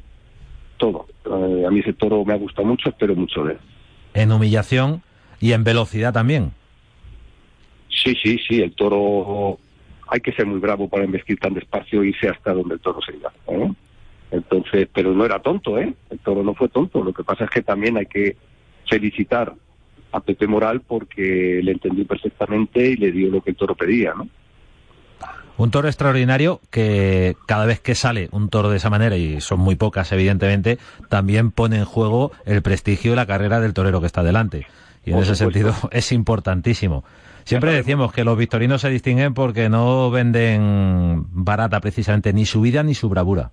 todo. 0.76 1.06
Eh, 1.24 1.64
a 1.64 1.70
mí 1.70 1.78
ese 1.78 1.92
toro 1.92 2.24
me 2.24 2.34
ha 2.34 2.36
gustado 2.36 2.66
mucho, 2.66 2.88
espero 2.88 3.14
mucho 3.14 3.44
de 3.44 3.52
él. 3.52 3.58
En 4.14 4.32
humillación 4.32 5.02
y 5.38 5.52
en 5.52 5.62
velocidad 5.62 6.12
también. 6.12 6.50
Sí, 7.88 8.16
sí, 8.20 8.38
sí, 8.48 8.60
el 8.60 8.74
toro 8.74 9.58
hay 10.08 10.20
que 10.20 10.32
ser 10.32 10.46
muy 10.46 10.58
bravo 10.58 10.88
para 10.88 11.04
investir 11.04 11.38
tan 11.38 11.54
despacio 11.54 12.02
y 12.02 12.08
irse 12.08 12.28
hasta 12.28 12.52
donde 12.52 12.74
el 12.74 12.80
toro 12.80 13.00
se 13.00 13.16
irá. 13.16 13.30
¿eh? 13.48 13.72
Entonces, 14.32 14.88
pero 14.92 15.12
no 15.12 15.24
era 15.24 15.38
tonto, 15.38 15.78
¿eh? 15.78 15.94
El 16.10 16.18
toro 16.18 16.42
no 16.42 16.54
fue 16.54 16.68
tonto. 16.68 17.04
Lo 17.04 17.12
que 17.12 17.22
pasa 17.22 17.44
es 17.44 17.50
que 17.50 17.62
también 17.62 17.96
hay 17.96 18.06
que 18.06 18.36
felicitar 18.88 19.54
a 20.12 20.20
Pepe 20.20 20.46
Moral 20.46 20.80
porque 20.80 21.60
le 21.62 21.72
entendió 21.72 22.06
perfectamente 22.06 22.90
y 22.90 22.96
le 22.96 23.12
dio 23.12 23.30
lo 23.30 23.40
que 23.40 23.50
el 23.50 23.56
toro 23.56 23.74
pedía, 23.74 24.14
¿no? 24.14 24.28
Un 25.58 25.72
toro 25.72 25.88
extraordinario 25.88 26.60
que 26.70 27.34
cada 27.46 27.66
vez 27.66 27.80
que 27.80 27.96
sale 27.96 28.28
un 28.30 28.48
toro 28.48 28.70
de 28.70 28.76
esa 28.76 28.90
manera, 28.90 29.16
y 29.16 29.40
son 29.40 29.58
muy 29.58 29.74
pocas 29.74 30.12
evidentemente, 30.12 30.78
también 31.08 31.50
pone 31.50 31.78
en 31.78 31.84
juego 31.84 32.30
el 32.46 32.62
prestigio 32.62 33.12
y 33.12 33.16
la 33.16 33.26
carrera 33.26 33.58
del 33.58 33.74
torero 33.74 34.00
que 34.00 34.06
está 34.06 34.22
delante. 34.22 34.66
Y 35.04 35.10
en 35.10 35.16
Por 35.16 35.24
ese 35.24 35.34
supuesto. 35.34 35.72
sentido 35.72 35.88
es 35.92 36.12
importantísimo. 36.12 37.04
Siempre 37.42 37.72
decimos 37.72 38.12
que 38.12 38.22
los 38.24 38.38
victorinos 38.38 38.82
se 38.82 38.90
distinguen 38.90 39.34
porque 39.34 39.68
no 39.68 40.10
venden 40.10 41.24
barata 41.32 41.80
precisamente 41.80 42.32
ni 42.32 42.44
su 42.44 42.60
vida 42.60 42.84
ni 42.84 42.94
su 42.94 43.08
bravura. 43.08 43.50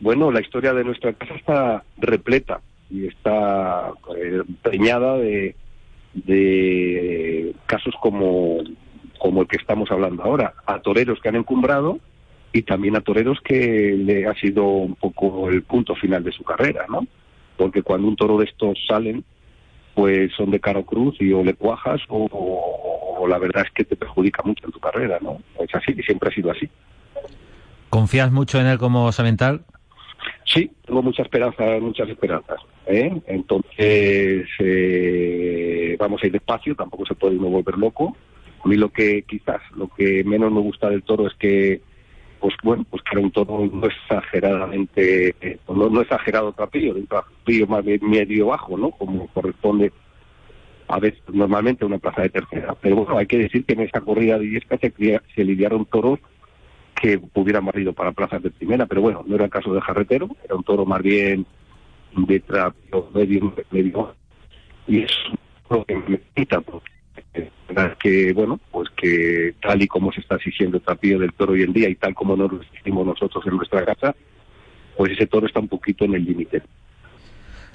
Bueno, 0.00 0.30
la 0.30 0.40
historia 0.40 0.74
de 0.74 0.84
nuestra 0.84 1.12
casa 1.14 1.34
está 1.34 1.84
repleta 1.96 2.60
y 2.90 3.06
está 3.06 3.92
eh, 4.16 4.42
preñada 4.60 5.16
de, 5.16 5.56
de 6.14 7.54
casos 7.66 7.94
como, 8.00 8.58
como 9.18 9.42
el 9.42 9.48
que 9.48 9.56
estamos 9.56 9.90
hablando 9.90 10.22
ahora, 10.22 10.54
a 10.66 10.80
toreros 10.80 11.20
que 11.20 11.28
han 11.28 11.36
encumbrado 11.36 11.98
y 12.52 12.62
también 12.62 12.96
a 12.96 13.00
toreros 13.00 13.38
que 13.44 13.94
le 13.96 14.26
ha 14.26 14.34
sido 14.34 14.64
un 14.64 14.94
poco 14.94 15.48
el 15.48 15.62
punto 15.62 15.94
final 15.94 16.24
de 16.24 16.32
su 16.32 16.42
carrera, 16.44 16.86
¿no? 16.88 17.06
Porque 17.56 17.82
cuando 17.82 18.08
un 18.08 18.16
toro 18.16 18.38
de 18.38 18.46
estos 18.46 18.78
salen, 18.86 19.24
pues 19.94 20.32
son 20.36 20.50
de 20.50 20.60
cara 20.60 20.78
o 20.78 20.86
cruz 20.86 21.16
y 21.20 21.32
o 21.32 21.42
le 21.42 21.54
cuajas 21.54 22.00
o 22.08 23.26
la 23.28 23.38
verdad 23.38 23.64
es 23.66 23.72
que 23.72 23.84
te 23.84 23.96
perjudica 23.96 24.42
mucho 24.44 24.64
en 24.66 24.72
tu 24.72 24.80
carrera, 24.80 25.18
¿no? 25.20 25.40
Es 25.60 25.74
así 25.74 25.92
y 25.96 26.02
siempre 26.02 26.30
ha 26.30 26.34
sido 26.34 26.50
así. 26.50 26.68
¿Confías 27.90 28.30
mucho 28.30 28.60
en 28.60 28.66
él 28.66 28.78
como 28.78 29.10
semental? 29.12 29.64
Sí, 30.52 30.70
tengo 30.86 31.02
mucha 31.02 31.22
esperanza, 31.22 31.62
muchas 31.78 32.08
esperanzas. 32.08 32.58
¿eh? 32.86 33.12
Entonces, 33.26 34.48
eh, 34.58 35.96
vamos 35.98 36.22
a 36.22 36.26
ir 36.26 36.32
despacio, 36.32 36.74
tampoco 36.74 37.04
se 37.04 37.14
puede 37.14 37.36
uno 37.36 37.50
volver 37.50 37.76
loco. 37.76 38.16
A 38.64 38.68
mí 38.68 38.76
lo 38.76 38.88
que 38.88 39.22
quizás, 39.22 39.60
lo 39.76 39.88
que 39.88 40.24
menos 40.24 40.50
me 40.50 40.60
gusta 40.60 40.88
del 40.88 41.02
toro 41.02 41.26
es 41.26 41.34
que, 41.34 41.82
pues 42.40 42.54
bueno, 42.62 42.86
pues 42.88 43.02
que 43.02 43.10
era 43.12 43.20
un 43.20 43.30
toro 43.30 43.68
no 43.70 43.86
exageradamente, 43.86 45.58
no, 45.68 45.90
no 45.90 46.00
exagerado 46.00 46.52
trapillo, 46.52 46.94
un 46.94 47.06
trapillo 47.06 47.66
más 47.66 47.84
medio 47.84 48.46
bajo, 48.46 48.78
¿no? 48.78 48.90
Como 48.92 49.26
corresponde 49.28 49.92
a 50.88 50.98
veces, 50.98 51.20
normalmente 51.30 51.84
a 51.84 51.88
una 51.88 51.98
plaza 51.98 52.22
de 52.22 52.30
tercera. 52.30 52.74
Pero 52.80 52.96
bueno, 52.96 53.18
hay 53.18 53.26
que 53.26 53.36
decir 53.38 53.66
que 53.66 53.74
en 53.74 53.80
esa 53.80 54.00
corrida 54.00 54.38
de 54.38 54.46
Illescas 54.46 54.80
se, 54.80 55.20
se 55.34 55.44
lidiaron 55.44 55.84
toros 55.84 56.20
que 57.00 57.20
hubieran 57.34 57.64
barrido 57.64 57.92
para 57.92 58.12
plazas 58.12 58.42
de 58.42 58.50
primera, 58.50 58.86
pero 58.86 59.00
bueno, 59.00 59.24
no 59.26 59.34
era 59.34 59.44
el 59.44 59.50
caso 59.50 59.72
de 59.72 59.80
Jarretero, 59.80 60.28
era 60.44 60.56
un 60.56 60.64
toro 60.64 60.84
más 60.84 61.00
bien 61.02 61.46
de 62.16 62.40
trapio 62.40 63.08
medio, 63.14 63.54
medio 63.70 64.14
y 64.86 65.02
es 65.02 65.12
lo 65.70 65.84
que 65.84 65.96
me 65.96 66.20
quita, 66.34 66.60
porque 66.60 66.90
que, 68.00 68.32
bueno, 68.32 68.58
pues 68.70 68.88
que 68.96 69.54
tal 69.60 69.82
y 69.82 69.86
como 69.86 70.10
se 70.12 70.20
está 70.20 70.36
exigiendo 70.36 70.78
el 70.78 70.82
trapillo 70.82 71.18
del 71.18 71.32
toro 71.34 71.52
hoy 71.52 71.62
en 71.62 71.72
día 71.72 71.88
y 71.88 71.94
tal 71.94 72.14
como 72.14 72.36
nos 72.36 72.50
lo 72.50 72.62
exigimos 72.62 73.06
nosotros 73.06 73.44
en 73.46 73.56
nuestra 73.56 73.84
casa, 73.84 74.14
pues 74.96 75.12
ese 75.12 75.26
toro 75.26 75.46
está 75.46 75.60
un 75.60 75.68
poquito 75.68 76.04
en 76.04 76.14
el 76.14 76.24
límite. 76.24 76.62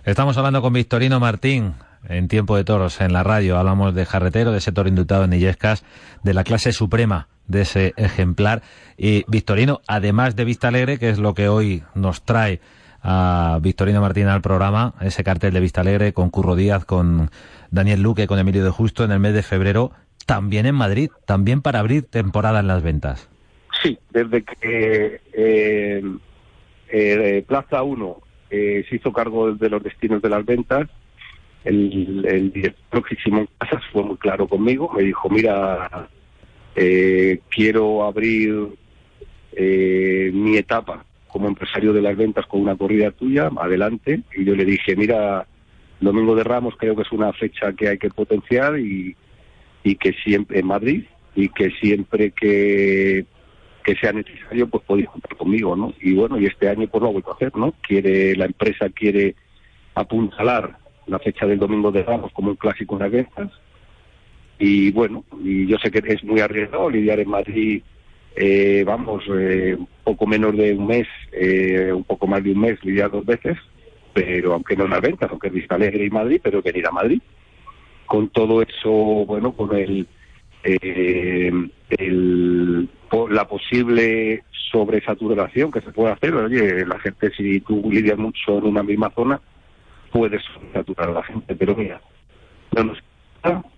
Estamos 0.04 0.38
hablando 0.38 0.62
con 0.62 0.74
Victorino 0.74 1.20
Martín 1.20 1.74
en 2.08 2.28
Tiempo 2.28 2.56
de 2.56 2.64
Toros 2.64 3.02
en 3.02 3.14
la 3.14 3.24
radio. 3.24 3.58
Hablamos 3.58 3.96
de 3.96 4.06
Jarretero, 4.06 4.52
de 4.52 4.58
ese 4.58 4.72
toro 4.72 4.90
indultado 4.90 5.24
en 5.24 5.34
Illescas, 5.34 5.86
de 6.24 6.34
la 6.34 6.44
clase 6.44 6.72
suprema 6.72 7.28
de 7.48 7.62
ese 7.62 7.94
ejemplar. 7.98 8.62
Y 8.98 9.26
Victorino, 9.28 9.82
además 9.88 10.36
de 10.36 10.46
Vista 10.46 10.70
Alegre, 10.70 10.98
que 10.98 11.10
es 11.10 11.20
lo 11.20 11.34
que 11.34 11.48
hoy 11.48 11.84
nos 11.96 12.24
trae 12.24 12.60
a 13.02 13.60
Victorino 13.62 14.02
Martín 14.02 14.28
al 14.28 14.42
programa, 14.42 14.94
ese 15.02 15.24
cartel 15.24 15.54
de 15.54 15.60
Vista 15.60 15.82
Alegre 15.82 16.14
con 16.14 16.30
Curro 16.30 16.56
Díaz, 16.56 16.86
con 16.86 17.30
Daniel 17.70 18.02
Luque, 18.02 18.28
con 18.28 18.40
Emilio 18.40 18.64
de 18.64 18.70
Justo 18.70 19.04
en 19.04 19.12
el 19.12 19.20
mes 19.20 19.34
de 19.34 19.44
febrero, 19.44 19.92
también 20.26 20.66
en 20.66 20.76
Madrid, 20.76 21.10
también 21.26 21.62
para 21.62 21.80
abrir 21.80 22.04
temporada 22.04 22.62
en 22.62 22.68
las 22.68 22.82
ventas. 22.82 23.30
Sí, 23.82 24.00
desde 24.12 24.44
que 24.44 25.20
eh, 25.34 26.02
eh, 26.88 27.44
Plaza 27.46 27.84
1 27.84 28.18
eh, 28.50 28.86
se 28.88 28.96
hizo 28.96 29.12
cargo 29.12 29.54
de 29.54 29.70
los 29.70 29.84
destinos 29.84 30.22
de 30.22 30.30
las 30.30 30.46
ventas, 30.46 30.88
el, 31.64 32.26
el 32.26 32.52
director 32.52 33.04
Simón 33.24 33.48
Casas 33.58 33.84
fue 33.92 34.04
muy 34.04 34.18
claro 34.18 34.48
conmigo, 34.48 34.92
me 34.96 35.04
dijo, 35.04 35.30
mira, 35.30 36.10
eh, 36.76 37.40
quiero 37.50 38.04
abrir 38.04 38.70
eh, 39.54 40.32
mi 40.34 40.58
etapa 40.58 41.06
como 41.28 41.48
empresario 41.48 41.94
de 41.94 42.02
las 42.02 42.16
ventas 42.16 42.46
con 42.46 42.62
una 42.62 42.76
corrida 42.76 43.12
tuya, 43.12 43.50
adelante. 43.58 44.22
Y 44.36 44.46
yo 44.46 44.56
le 44.56 44.66
dije, 44.66 44.96
mira, 44.96 45.48
Domingo 46.00 46.36
de 46.36 46.44
Ramos 46.44 46.76
creo 46.78 46.96
que 46.96 47.02
es 47.02 47.12
una 47.12 47.34
fecha 47.34 47.74
que 47.74 47.88
hay 47.90 47.98
que 47.98 48.10
potenciar 48.10 48.78
y, 48.78 49.16
y 49.84 49.96
que 49.96 50.14
siempre 50.24 50.60
en 50.60 50.68
Madrid 50.68 51.06
y 51.36 51.50
que 51.50 51.72
siempre 51.72 52.32
que 52.32 53.26
que 53.84 53.96
sea 53.96 54.14
necesario, 54.14 54.68
pues 54.68 54.84
podéis 54.86 55.10
contar 55.10 55.36
conmigo, 55.36 55.76
¿no? 55.76 55.94
Y 56.00 56.14
bueno, 56.14 56.40
y 56.40 56.46
este 56.46 56.70
año 56.70 56.88
pues 56.88 57.02
lo 57.02 57.10
ha 57.10 57.12
vuelto 57.12 57.32
a 57.32 57.36
hacer, 57.36 57.54
¿no? 57.58 57.74
Quiere, 57.82 58.34
la 58.36 58.46
empresa 58.46 58.90
quiere 58.90 59.36
apuntalar 59.94 60.78
la 61.08 61.20
fecha 61.20 61.46
del 61.46 61.60
Domingo 61.60 61.92
de 61.92 62.04
Ramos 62.04 62.32
como 62.34 62.52
un 62.52 62.56
clásico 62.56 62.98
las 62.98 63.12
ventas. 63.12 63.52
Y 64.60 64.92
bueno, 64.92 65.24
y 65.44 65.68
yo 65.68 65.78
sé 65.78 65.92
que 65.92 66.02
es 66.06 66.24
muy 66.24 66.40
arriesgado 66.40 66.90
lidiar 66.90 67.20
en 67.20 67.30
Madrid, 67.30 67.82
eh, 68.36 68.84
vamos, 68.86 69.24
eh, 69.38 69.76
un 69.78 69.88
poco 70.04 70.26
menos 70.26 70.56
de 70.56 70.74
un 70.74 70.88
mes, 70.88 71.08
eh, 71.32 71.92
un 71.94 72.04
poco 72.04 72.28
más 72.28 72.44
de 72.44 72.52
un 72.52 72.60
mes, 72.60 72.84
lidiar 72.84 73.12
dos 73.12 73.26
veces. 73.26 73.58
pero 74.14 74.54
aunque 74.54 74.76
no 74.76 74.86
en 74.86 74.92
las 74.92 75.02
ventas, 75.02 75.28
aunque 75.32 75.48
es 75.48 75.54
Vista 75.54 75.74
Alegre 75.74 76.08
Madrid, 76.12 76.40
pero 76.44 76.62
venir 76.62 76.86
a 76.88 76.92
Madrid. 76.92 77.20
Con 78.06 78.30
todo 78.30 78.62
eso, 78.62 78.92
bueno, 78.92 79.54
con 79.54 79.76
el, 79.76 80.06
eh, 80.64 81.52
el 81.90 82.90
la 83.30 83.48
posible 83.48 84.44
sobresaturación 84.72 85.72
que 85.72 85.82
se 85.82 85.92
puede 85.92 86.14
hacer, 86.14 86.34
oye, 86.34 86.86
la 86.86 87.00
gente 87.00 87.32
si 87.36 87.60
tú 87.62 87.90
lidias 87.92 88.18
mucho 88.18 88.58
en 88.58 88.66
una 88.66 88.84
misma 88.84 89.12
zona, 89.12 89.40
puedes 90.14 90.44
saturar 90.72 91.10
a 91.10 91.14
la 91.14 91.24
gente, 91.24 91.56
pero 91.56 91.76
mira, 91.76 92.00
no 92.76 92.84
nos 92.84 93.00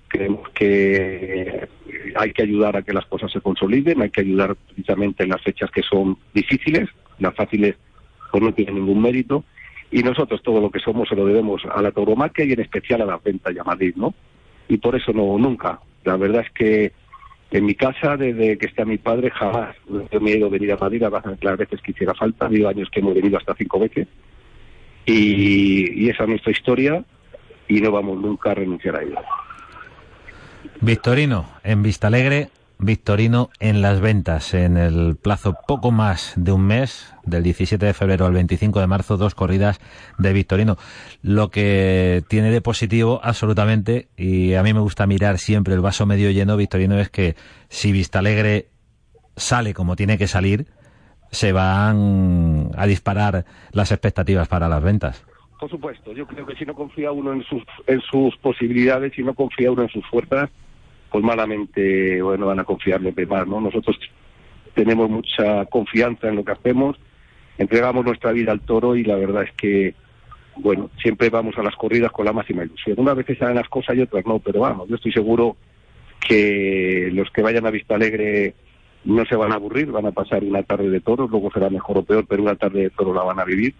creemos 0.09 0.47
que 0.49 1.67
hay 2.15 2.33
que 2.33 2.43
ayudar 2.43 2.75
a 2.75 2.81
que 2.81 2.93
las 2.93 3.05
cosas 3.05 3.31
se 3.31 3.41
consoliden, 3.41 4.01
hay 4.01 4.09
que 4.09 4.21
ayudar 4.21 4.55
precisamente 4.55 5.23
en 5.23 5.29
las 5.29 5.41
fechas 5.41 5.71
que 5.71 5.81
son 5.81 6.17
difíciles, 6.33 6.89
las 7.19 7.33
fáciles 7.33 7.75
pues 8.31 8.43
no 8.43 8.53
tienen 8.53 8.75
ningún 8.75 9.01
mérito, 9.01 9.45
y 9.91 10.03
nosotros 10.03 10.43
todo 10.43 10.59
lo 10.59 10.69
que 10.69 10.79
somos 10.79 11.07
se 11.07 11.15
lo 11.15 11.25
debemos 11.25 11.63
a 11.73 11.81
la 11.81 11.91
tauromaquia 11.91 12.43
y 12.43 12.51
en 12.51 12.59
especial 12.59 13.01
a 13.01 13.05
la 13.05 13.17
venta 13.23 13.51
y 13.51 13.57
a 13.57 13.63
Madrid, 13.63 13.93
¿no? 13.95 14.13
Y 14.67 14.77
por 14.77 14.95
eso 14.95 15.13
no, 15.13 15.37
nunca. 15.37 15.79
La 16.03 16.17
verdad 16.17 16.43
es 16.45 16.51
que 16.51 16.91
en 17.51 17.65
mi 17.65 17.75
casa, 17.75 18.17
desde 18.17 18.57
que 18.57 18.65
está 18.65 18.83
mi 18.83 18.97
padre, 18.97 19.29
jamás 19.29 19.75
me 19.87 20.05
he 20.11 20.19
miedo 20.19 20.49
venir 20.49 20.73
a 20.73 20.77
Madrid, 20.77 21.01
las 21.01 21.23
las 21.41 21.57
veces 21.57 21.81
que 21.81 21.91
hiciera 21.91 22.13
falta, 22.13 22.45
ha 22.45 22.47
habido 22.49 22.67
años 22.67 22.89
que 22.89 22.99
hemos 22.99 23.15
venido 23.15 23.37
hasta 23.37 23.55
cinco 23.55 23.79
veces, 23.79 24.07
y, 25.05 26.09
esa 26.09 26.23
es 26.23 26.29
nuestra 26.29 26.51
historia, 26.51 27.03
y 27.67 27.81
no 27.81 27.91
vamos 27.91 28.19
nunca 28.19 28.51
a 28.51 28.55
renunciar 28.55 28.97
a 28.97 29.03
ella. 29.03 29.21
Victorino 30.81 31.49
en 31.63 31.83
Vista 31.83 32.07
Alegre, 32.07 32.49
Victorino 32.77 33.49
en 33.59 33.81
las 33.81 34.01
ventas. 34.01 34.53
En 34.53 34.77
el 34.77 35.15
plazo 35.15 35.55
poco 35.67 35.91
más 35.91 36.33
de 36.35 36.51
un 36.51 36.65
mes, 36.65 37.13
del 37.23 37.43
17 37.43 37.85
de 37.85 37.93
febrero 37.93 38.25
al 38.25 38.33
25 38.33 38.79
de 38.79 38.87
marzo, 38.87 39.17
dos 39.17 39.35
corridas 39.35 39.79
de 40.17 40.33
Victorino. 40.33 40.77
Lo 41.21 41.49
que 41.49 42.23
tiene 42.27 42.51
de 42.51 42.61
positivo 42.61 43.21
absolutamente, 43.23 44.09
y 44.17 44.53
a 44.55 44.63
mí 44.63 44.73
me 44.73 44.81
gusta 44.81 45.07
mirar 45.07 45.39
siempre 45.39 45.73
el 45.73 45.81
vaso 45.81 46.05
medio 46.05 46.31
lleno, 46.31 46.57
Victorino, 46.57 46.99
es 46.99 47.09
que 47.09 47.35
si 47.69 47.91
Vista 47.91 48.19
Alegre 48.19 48.67
sale 49.37 49.73
como 49.73 49.95
tiene 49.95 50.17
que 50.17 50.27
salir, 50.27 50.67
se 51.31 51.51
van 51.51 52.71
a 52.75 52.85
disparar 52.87 53.45
las 53.71 53.91
expectativas 53.91 54.47
para 54.47 54.67
las 54.69 54.83
ventas. 54.83 55.25
Por 55.59 55.69
supuesto, 55.69 56.13
yo 56.13 56.27
creo 56.27 56.45
que 56.45 56.55
si 56.55 56.65
no 56.65 56.73
confía 56.73 57.11
uno 57.11 57.33
en 57.33 57.43
sus, 57.43 57.63
en 57.87 58.01
sus 58.01 58.35
posibilidades, 58.37 59.13
si 59.13 59.23
no 59.23 59.33
confía 59.33 59.71
uno 59.71 59.83
en 59.83 59.89
sus 59.89 60.05
fuerzas, 60.07 60.49
pues 61.09 61.23
malamente, 61.23 62.21
bueno, 62.21 62.47
van 62.47 62.59
a 62.59 62.65
confiarle 62.65 63.13
más, 63.25 63.47
¿no? 63.47 63.61
Nosotros 63.61 63.97
tenemos 64.73 65.09
mucha 65.09 65.65
confianza 65.65 66.27
en 66.27 66.35
lo 66.35 66.43
que 66.43 66.51
hacemos, 66.51 66.97
entregamos 67.57 68.05
nuestra 68.05 68.31
vida 68.33 68.51
al 68.51 68.61
toro 68.61 68.95
y 68.95 69.03
la 69.03 69.15
verdad 69.15 69.43
es 69.43 69.51
que, 69.53 69.95
bueno, 70.57 70.89
siempre 71.01 71.29
vamos 71.29 71.57
a 71.57 71.63
las 71.63 71.75
corridas 71.75 72.11
con 72.11 72.25
la 72.25 72.33
máxima 72.33 72.65
ilusión. 72.65 72.99
Unas 72.99 73.15
veces 73.15 73.37
salen 73.37 73.55
las 73.55 73.69
cosas 73.69 73.95
y 73.95 74.01
otras 74.01 74.25
no, 74.25 74.39
pero 74.39 74.59
vamos, 74.59 74.89
yo 74.89 74.95
estoy 74.95 75.13
seguro 75.13 75.55
que 76.19 77.09
los 77.13 77.29
que 77.31 77.41
vayan 77.41 77.65
a 77.65 77.71
Vista 77.71 77.95
Alegre 77.95 78.55
no 79.05 79.25
se 79.25 79.35
van 79.35 79.51
a 79.51 79.55
aburrir, 79.55 79.91
van 79.91 80.07
a 80.07 80.11
pasar 80.11 80.43
una 80.43 80.63
tarde 80.63 80.89
de 80.89 80.99
toros, 80.99 81.29
luego 81.29 81.51
será 81.51 81.69
mejor 81.69 81.99
o 81.99 82.03
peor, 82.03 82.25
pero 82.27 82.43
una 82.43 82.55
tarde 82.55 82.81
de 82.81 82.89
toros 82.89 83.15
la 83.15 83.23
van 83.23 83.39
a 83.39 83.45
vivir 83.45 83.73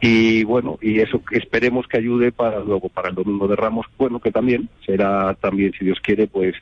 y 0.00 0.44
bueno 0.44 0.78
y 0.80 1.00
eso 1.00 1.22
esperemos 1.30 1.86
que 1.86 1.98
ayude 1.98 2.32
para 2.32 2.60
luego 2.60 2.88
para 2.88 3.10
el 3.10 3.14
domingo 3.14 3.46
de 3.48 3.56
Ramos 3.56 3.86
bueno 3.98 4.20
que 4.20 4.30
también 4.30 4.68
será 4.84 5.34
también 5.34 5.72
si 5.78 5.84
Dios 5.84 5.98
quiere 6.00 6.26
pues 6.26 6.54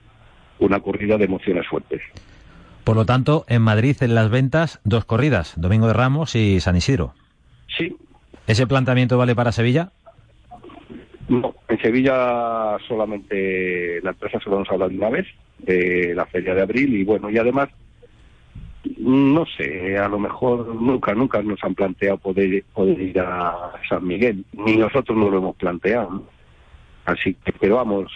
una 0.59 0.81
corrida 0.81 1.17
de 1.17 1.25
emociones 1.25 1.67
fuertes 1.67 2.03
Por 2.85 2.97
lo 2.97 3.07
tanto, 3.07 3.45
en 3.49 3.63
Madrid, 3.63 3.97
en 4.01 4.15
las 4.15 4.29
ventas, 4.31 4.81
dos 4.85 5.05
corridas, 5.05 5.55
Domingo 5.57 5.87
de 5.87 5.93
Ramos 5.93 6.35
y 6.35 6.61
San 6.61 6.77
Isidro. 6.77 7.15
sí 7.77 7.97
¿Ese 8.47 8.67
planteamiento 8.67 9.19
vale 9.19 9.35
para 9.35 9.53
Sevilla? 9.53 9.93
no 11.29 11.55
en 11.69 11.81
Sevilla 11.81 12.77
solamente 12.87 14.01
la 14.03 14.11
empresa 14.11 14.39
solo 14.41 14.59
nos 14.59 14.71
habla 14.71 14.89
de 14.89 14.97
una 14.97 15.11
vez 15.11 15.27
de 15.59 16.13
la 16.15 16.27
feria 16.27 16.55
de 16.55 16.63
abril 16.63 16.95
y 16.95 17.05
bueno 17.05 17.31
y 17.31 17.39
además 17.39 17.71
no 19.03 19.45
sé, 19.57 19.99
a 19.99 20.09
lo 20.09 20.19
mejor 20.19 20.75
nunca, 20.75 21.15
nunca 21.15 21.43
nos 21.43 21.63
han 21.65 21.75
planteado 21.75 22.19
poder, 22.19 22.65
poder 22.73 23.01
ir 23.01 23.19
a 23.21 23.73
San 23.89 24.07
Miguel, 24.07 24.45
ni 24.53 24.77
nosotros 24.77 25.19
nos 25.19 25.31
lo 25.31 25.39
hemos 25.39 25.57
planteado. 25.57 26.23
Así 27.05 27.35
que, 27.35 27.53
pero 27.53 27.77
vamos, 27.77 28.13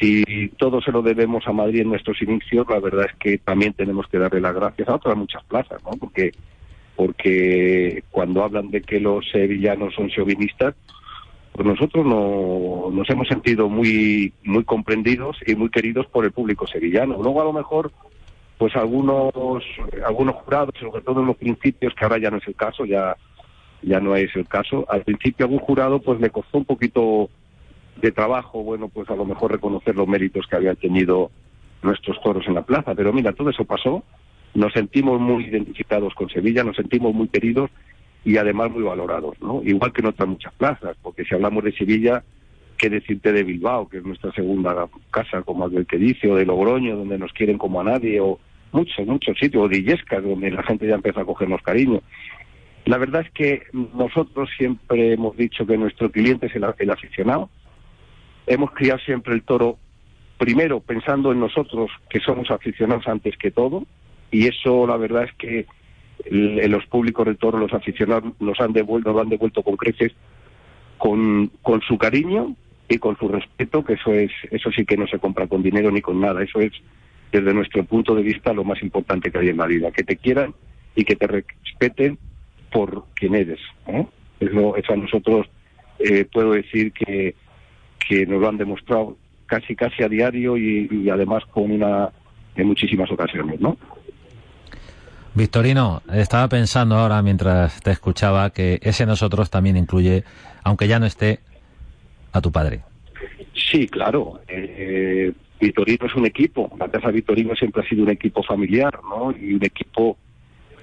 si 0.00 0.24
todo 0.58 0.80
se 0.80 0.90
lo 0.90 1.02
debemos 1.02 1.46
a 1.46 1.52
Madrid 1.52 1.82
en 1.82 1.90
nuestros 1.90 2.20
inicios, 2.20 2.66
la 2.68 2.80
verdad 2.80 3.06
es 3.06 3.16
que 3.16 3.38
también 3.38 3.74
tenemos 3.74 4.08
que 4.08 4.18
darle 4.18 4.40
las 4.40 4.54
gracias 4.54 4.88
a 4.88 4.96
otras 4.96 5.16
muchas 5.16 5.44
plazas, 5.44 5.80
¿no? 5.84 5.92
Porque, 5.92 6.32
porque 6.96 8.02
cuando 8.10 8.42
hablan 8.42 8.70
de 8.70 8.82
que 8.82 8.98
los 8.98 9.28
sevillanos 9.30 9.94
son 9.94 10.08
chauvinistas, 10.08 10.74
pues 11.52 11.66
nosotros 11.66 12.04
no, 12.04 12.90
nos 12.90 13.08
hemos 13.08 13.28
sentido 13.28 13.68
muy, 13.68 14.32
muy 14.42 14.64
comprendidos 14.64 15.36
y 15.46 15.54
muy 15.54 15.68
queridos 15.68 16.06
por 16.06 16.24
el 16.24 16.32
público 16.32 16.66
sevillano. 16.66 17.22
Luego 17.22 17.40
a 17.40 17.44
lo 17.44 17.52
mejor 17.52 17.92
pues 18.62 18.76
algunos 18.76 19.34
algunos 20.06 20.36
jurados, 20.36 20.72
sobre 20.78 21.02
todo 21.02 21.20
en 21.20 21.26
los 21.26 21.36
principios, 21.36 21.92
que 21.96 22.04
ahora 22.04 22.18
ya 22.18 22.30
no 22.30 22.36
es 22.36 22.46
el 22.46 22.54
caso, 22.54 22.84
ya 22.84 23.16
ya 23.82 23.98
no 23.98 24.14
es 24.14 24.30
el 24.36 24.46
caso. 24.46 24.86
Al 24.88 25.02
principio 25.02 25.46
algún 25.46 25.58
jurado 25.58 25.98
pues 25.98 26.20
le 26.20 26.30
costó 26.30 26.58
un 26.58 26.64
poquito 26.64 27.28
de 28.00 28.12
trabajo, 28.12 28.62
bueno, 28.62 28.86
pues 28.86 29.10
a 29.10 29.16
lo 29.16 29.24
mejor 29.24 29.50
reconocer 29.50 29.96
los 29.96 30.06
méritos 30.06 30.46
que 30.46 30.54
habían 30.54 30.76
tenido 30.76 31.32
nuestros 31.82 32.22
toros 32.22 32.46
en 32.46 32.54
la 32.54 32.62
plaza, 32.62 32.94
pero 32.94 33.12
mira, 33.12 33.32
todo 33.32 33.50
eso 33.50 33.64
pasó. 33.64 34.04
Nos 34.54 34.72
sentimos 34.74 35.20
muy 35.20 35.46
identificados 35.46 36.14
con 36.14 36.28
Sevilla, 36.28 36.62
nos 36.62 36.76
sentimos 36.76 37.12
muy 37.12 37.26
queridos 37.26 37.68
y 38.24 38.36
además 38.36 38.70
muy 38.70 38.84
valorados, 38.84 39.42
¿no? 39.42 39.60
Igual 39.64 39.92
que 39.92 40.02
en 40.02 40.06
otras 40.06 40.28
muchas 40.28 40.54
plazas, 40.54 40.96
porque 41.02 41.24
si 41.24 41.34
hablamos 41.34 41.64
de 41.64 41.72
Sevilla, 41.72 42.22
qué 42.78 42.88
decirte 42.90 43.32
de 43.32 43.42
Bilbao, 43.42 43.88
que 43.88 43.98
es 43.98 44.04
nuestra 44.04 44.30
segunda 44.30 44.86
casa, 45.10 45.42
como 45.42 45.64
aquel 45.64 45.84
que 45.84 45.98
dice, 45.98 46.30
o 46.30 46.36
de 46.36 46.46
Logroño, 46.46 46.96
donde 46.96 47.18
nos 47.18 47.32
quieren 47.32 47.58
como 47.58 47.80
a 47.80 47.84
nadie, 47.84 48.20
o 48.20 48.38
muchos, 48.72 49.06
muchos 49.06 49.38
sitios, 49.38 49.64
o 49.64 49.68
de 49.68 49.98
donde 50.22 50.50
la 50.50 50.62
gente 50.62 50.86
ya 50.86 50.94
empieza 50.94 51.20
a 51.20 51.24
cogernos 51.24 51.62
cariño. 51.62 52.02
La 52.84 52.98
verdad 52.98 53.22
es 53.22 53.30
que 53.32 53.62
nosotros 53.72 54.50
siempre 54.56 55.12
hemos 55.12 55.36
dicho 55.36 55.66
que 55.66 55.78
nuestro 55.78 56.10
cliente 56.10 56.46
es 56.46 56.56
el, 56.56 56.90
aficionado. 56.90 57.48
Hemos 58.46 58.72
criado 58.72 58.98
siempre 59.00 59.34
el 59.34 59.42
toro, 59.42 59.78
primero 60.36 60.80
pensando 60.80 61.30
en 61.30 61.38
nosotros, 61.38 61.90
que 62.10 62.18
somos 62.18 62.50
aficionados 62.50 63.06
antes 63.06 63.36
que 63.36 63.52
todo, 63.52 63.84
y 64.32 64.48
eso 64.48 64.86
la 64.86 64.96
verdad 64.96 65.24
es 65.24 65.32
que 65.34 65.66
los 66.28 66.84
públicos 66.86 67.26
del 67.26 67.36
toro, 67.36 67.58
los 67.58 67.72
aficionados 67.72 68.32
nos 68.40 68.60
han 68.60 68.72
devuelto, 68.72 69.12
lo 69.12 69.20
han 69.20 69.28
devuelto 69.28 69.62
con 69.62 69.76
creces, 69.76 70.12
con, 70.98 71.52
con 71.62 71.82
su 71.82 71.98
cariño 71.98 72.56
y 72.88 72.98
con 72.98 73.16
su 73.16 73.28
respeto, 73.28 73.84
que 73.84 73.94
eso 73.94 74.12
es, 74.12 74.32
eso 74.50 74.70
sí 74.72 74.84
que 74.84 74.96
no 74.96 75.06
se 75.06 75.18
compra 75.20 75.46
con 75.46 75.62
dinero 75.62 75.90
ni 75.90 76.00
con 76.00 76.20
nada, 76.20 76.42
eso 76.42 76.60
es 76.60 76.72
desde 77.32 77.54
nuestro 77.54 77.84
punto 77.84 78.14
de 78.14 78.22
vista 78.22 78.52
lo 78.52 78.62
más 78.62 78.82
importante 78.82 79.30
que 79.30 79.38
hay 79.38 79.48
en 79.48 79.56
la 79.56 79.66
vida, 79.66 79.90
que 79.90 80.04
te 80.04 80.16
quieran 80.16 80.54
y 80.94 81.04
que 81.04 81.16
te 81.16 81.26
respeten 81.26 82.18
por 82.70 83.06
quien 83.14 83.34
eres. 83.34 83.58
¿eh? 83.86 84.06
Eso, 84.38 84.76
eso 84.76 84.92
a 84.92 84.96
nosotros 84.96 85.46
eh, 85.98 86.26
puedo 86.30 86.52
decir 86.52 86.92
que, 86.92 87.34
que 88.06 88.26
nos 88.26 88.40
lo 88.40 88.48
han 88.48 88.58
demostrado 88.58 89.16
casi 89.46 89.74
casi 89.74 90.02
a 90.02 90.08
diario 90.08 90.56
y, 90.56 90.88
y 90.90 91.10
además 91.10 91.44
con 91.46 91.70
una 91.70 92.10
en 92.54 92.66
muchísimas 92.66 93.10
ocasiones, 93.10 93.60
¿no? 93.60 93.76
Victorino, 95.34 96.02
estaba 96.12 96.46
pensando 96.48 96.96
ahora 96.96 97.22
mientras 97.22 97.80
te 97.80 97.90
escuchaba 97.90 98.50
que 98.50 98.78
ese 98.82 99.06
nosotros 99.06 99.48
también 99.48 99.78
incluye, 99.78 100.24
aunque 100.62 100.88
ya 100.88 100.98
no 100.98 101.06
esté, 101.06 101.40
a 102.32 102.40
tu 102.40 102.52
padre. 102.52 102.80
Sí, 103.54 103.86
claro. 103.86 104.40
Eh, 104.48 105.32
Vitorino 105.62 106.06
es 106.06 106.14
un 106.16 106.26
equipo. 106.26 106.70
La 106.76 106.88
Casa 106.88 107.12
Vitorino 107.12 107.54
siempre 107.54 107.82
ha 107.82 107.88
sido 107.88 108.02
un 108.02 108.10
equipo 108.10 108.42
familiar, 108.42 108.98
¿no? 109.08 109.30
Y 109.30 109.54
un 109.54 109.64
equipo 109.64 110.18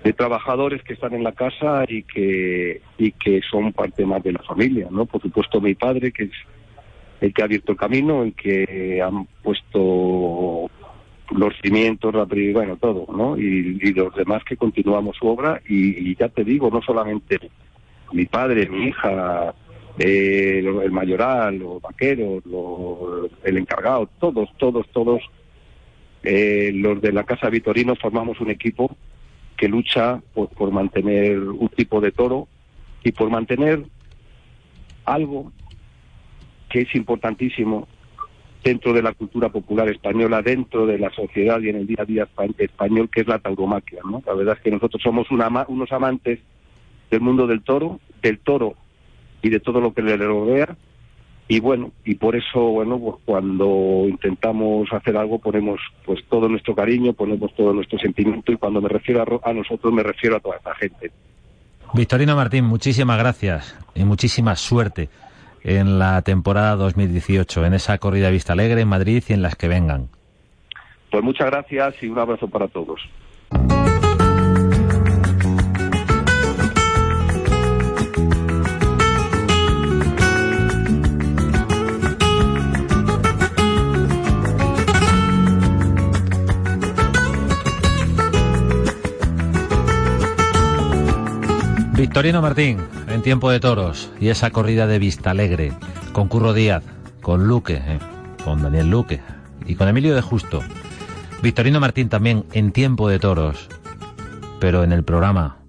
de 0.06 0.14
trabajadores 0.14 0.82
que 0.84 0.94
están 0.94 1.14
en 1.14 1.26
la 1.26 1.34
casa 1.34 1.84
y 1.86 2.04
que 2.04 2.82
y 2.98 3.12
que 3.12 3.42
son 3.42 3.74
parte 3.74 4.06
más 4.06 4.24
de 4.24 4.32
la 4.32 4.40
familia, 4.40 4.88
¿no? 4.90 5.06
Por 5.06 5.22
supuesto 5.22 5.60
mi 5.60 5.76
padre, 5.76 6.14
que 6.14 6.24
es 6.24 6.32
el 7.20 7.34
que 7.34 7.42
ha 7.42 7.46
abierto 7.46 7.74
el 7.74 7.78
camino, 7.78 8.24
el 8.24 8.34
que 8.34 9.02
han 9.02 9.26
puesto 9.44 10.72
los 11.32 11.54
cimientos, 11.62 12.16
la, 12.16 12.24
bueno, 12.24 12.78
todo, 12.78 13.06
¿no? 13.14 13.38
Y, 13.38 13.78
y 13.82 13.94
los 13.94 14.16
demás 14.16 14.46
que 14.46 14.56
continuamos 14.56 15.18
su 15.18 15.28
obra 15.28 15.62
y, 15.68 16.10
y 16.10 16.16
ya 16.16 16.30
te 16.30 16.46
digo, 16.46 16.70
no 16.72 16.82
solamente 16.82 17.38
mi 18.14 18.26
padre, 18.26 18.70
mi 18.70 18.88
hija, 18.88 19.54
eh, 20.00 20.60
el 20.66 20.92
mayoral, 20.92 21.58
los 21.60 21.82
vaqueros, 21.82 22.46
lo- 22.46 23.30
el 23.44 23.58
encargado, 23.58 24.10
todos, 24.20 24.50
todos, 24.58 24.88
todos, 24.90 25.22
eh, 26.24 26.72
los 26.74 27.02
de 27.02 27.12
la 27.12 27.24
Casa 27.26 27.50
Vitorino 27.50 27.96
formamos 27.96 28.40
un 28.40 28.50
equipo 28.50 28.96
que 29.58 29.68
lucha 29.68 30.22
por, 30.34 30.72
mantener 30.72 31.38
un 31.40 31.68
tipo 31.70 32.00
de 32.02 32.12
toro 32.12 32.48
y 33.04 33.12
por 33.12 33.30
mantener 33.30 33.84
algo 35.06 35.52
que 36.70 36.82
es 36.82 36.96
importantísimo 36.96 37.88
dentro 38.64 38.94
de 38.94 39.02
la 39.02 39.14
cultura 39.14 39.50
popular 39.50 39.90
española, 39.90 40.42
dentro 40.42 40.86
de 40.86 41.00
la 41.00 41.10
sociedad 41.12 41.60
y 41.62 41.70
en 41.70 41.78
el 41.78 41.88
día 41.88 41.98
a 42.02 42.06
día 42.06 42.28
espa- 42.28 42.54
español, 42.58 43.10
que 43.10 43.22
es 43.22 43.28
la 43.28 43.40
tauromaquia. 43.40 44.00
¿no? 44.04 44.22
La 44.26 44.34
verdad 44.34 44.56
es 44.58 44.62
que 44.64 44.72
nosotros 44.72 45.02
somos 45.02 45.32
una 45.32 45.50
unos 45.68 45.92
amantes 45.92 46.40
del 47.10 47.22
mundo 47.22 47.48
del 47.48 47.64
toro, 47.64 48.00
del 48.22 48.40
toro 48.40 48.76
y 49.42 49.50
de 49.50 49.60
todo 49.60 49.82
lo 49.82 49.94
que 49.94 50.02
le 50.02 50.18
rodea. 50.18 50.76
Y 51.48 51.60
bueno, 51.60 51.92
y 52.06 52.14
por 52.16 52.36
eso, 52.36 52.60
bueno, 52.60 53.00
pues 53.00 53.16
cuando 53.26 54.06
intentamos 54.08 54.88
hacer 54.94 55.18
algo 55.18 55.40
ponemos 55.40 55.80
pues 56.06 56.20
todo 56.30 56.48
nuestro 56.48 56.76
cariño, 56.76 57.14
ponemos 57.14 57.54
todo 57.56 57.74
nuestro 57.74 57.98
sentimiento 57.98 58.52
y 58.52 58.58
cuando 58.58 58.82
me 58.82 58.90
refiero 58.90 59.42
a, 59.44 59.50
a 59.50 59.54
nosotros 59.54 59.92
me 59.92 60.04
refiero 60.04 60.38
a 60.38 60.40
toda 60.40 60.58
esta 60.58 60.76
gente. 60.76 61.12
Victorino 61.96 62.36
Martín, 62.36 62.66
muchísimas 62.66 63.18
gracias 63.18 63.76
y 63.96 64.04
muchísima 64.04 64.56
suerte 64.56 65.10
en 65.64 65.98
la 66.00 66.22
temporada 66.22 66.76
2018, 66.76 67.66
en 67.66 67.74
esa 67.74 67.98
corrida 67.98 68.30
Vista 68.30 68.54
Alegre 68.54 68.82
en 68.82 68.88
Madrid 68.88 69.24
y 69.28 69.34
en 69.34 69.42
las 69.42 69.56
que 69.56 69.68
vengan. 69.68 70.10
Pues 71.12 71.24
muchas 71.24 71.48
gracias 71.48 71.96
y 72.04 72.08
un 72.08 72.20
abrazo 72.20 72.48
para 72.48 72.68
todos. 72.68 73.02
Victorino 92.20 92.42
Martín, 92.42 92.80
en 93.08 93.22
tiempo 93.22 93.50
de 93.50 93.62
toros, 93.62 94.12
y 94.20 94.28
esa 94.28 94.52
corrida 94.52 94.88
de 94.88 95.00
Vista 95.00 95.32
Alegre, 95.32 95.72
con 96.12 96.28
Curro 96.28 96.52
Díaz, 96.52 96.84
con 97.22 97.48
Luque, 97.48 97.82
eh, 97.82 97.98
con 98.44 98.62
Daniel 98.62 98.90
Luque 98.90 99.22
y 99.66 99.76
con 99.76 99.88
Emilio 99.88 100.14
de 100.14 100.22
Justo. 100.22 100.62
Victorino 101.42 101.80
Martín 101.80 102.10
también 102.10 102.44
en 102.52 102.74
tiempo 102.74 103.08
de 103.08 103.20
toros, 103.20 103.70
pero 104.60 104.84
en 104.84 104.92
el 104.92 105.06
programa 105.06 105.60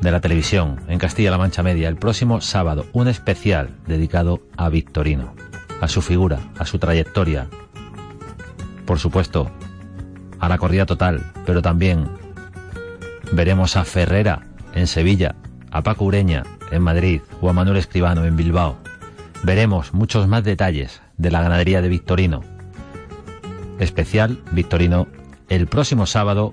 de 0.00 0.10
la 0.10 0.22
televisión, 0.22 0.80
en 0.88 0.98
Castilla-La 0.98 1.36
Mancha 1.36 1.62
Media, 1.62 1.90
el 1.90 1.96
próximo 1.96 2.40
sábado, 2.40 2.86
un 2.94 3.06
especial 3.06 3.76
dedicado 3.86 4.40
a 4.56 4.70
Victorino, 4.70 5.34
a 5.82 5.88
su 5.88 6.00
figura, 6.00 6.40
a 6.58 6.64
su 6.64 6.78
trayectoria, 6.78 7.46
por 8.86 8.98
supuesto, 8.98 9.50
a 10.40 10.48
la 10.48 10.56
corrida 10.56 10.86
total, 10.86 11.30
pero 11.44 11.60
también 11.60 12.08
veremos 13.32 13.76
a 13.76 13.84
Ferrera 13.84 14.46
en 14.72 14.86
Sevilla, 14.86 15.34
a 15.70 15.82
Paco 15.82 16.04
Ureña 16.04 16.44
en 16.70 16.82
Madrid 16.82 17.20
o 17.40 17.48
a 17.48 17.52
Manuel 17.52 17.78
Escribano 17.78 18.24
en 18.24 18.36
Bilbao. 18.36 18.76
Veremos 19.42 19.94
muchos 19.94 20.26
más 20.26 20.44
detalles 20.44 21.00
de 21.16 21.30
la 21.30 21.42
ganadería 21.42 21.82
de 21.82 21.88
Victorino. 21.88 22.42
Especial 23.78 24.42
Victorino 24.52 25.06
el 25.48 25.66
próximo 25.66 26.06
sábado 26.06 26.52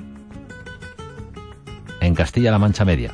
en 2.00 2.16
Castilla-La 2.16 2.60
Mancha 2.60 2.86
Media. 2.86 3.14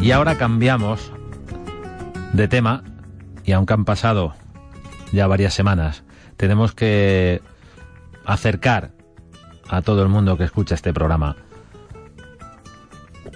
Y 0.00 0.12
ahora 0.12 0.38
cambiamos 0.38 1.12
de 2.32 2.48
tema 2.48 2.82
y 3.44 3.52
aunque 3.52 3.74
han 3.74 3.84
pasado 3.84 4.34
ya 5.12 5.26
varias 5.26 5.52
semanas, 5.52 6.02
tenemos 6.38 6.74
que 6.74 7.42
acercar 8.24 8.92
a 9.68 9.82
todo 9.82 10.02
el 10.02 10.08
mundo 10.08 10.38
que 10.38 10.44
escucha 10.44 10.74
este 10.74 10.94
programa 10.94 11.36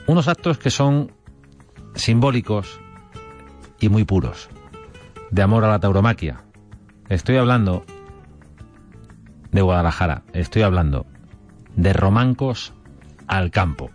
unos 0.06 0.28
actos 0.28 0.58
que 0.58 0.70
son 0.70 1.12
simbólicos 1.94 2.80
y 3.80 3.88
muy 3.88 4.04
puros, 4.04 4.48
de 5.30 5.42
amor 5.42 5.64
a 5.64 5.68
la 5.68 5.80
tauromaquia. 5.80 6.42
Estoy 7.08 7.36
hablando 7.36 7.84
de 9.50 9.60
Guadalajara, 9.60 10.22
estoy 10.32 10.62
hablando 10.62 11.06
de 11.76 11.92
romancos 11.92 12.72
al 13.26 13.50
campo. 13.50 13.90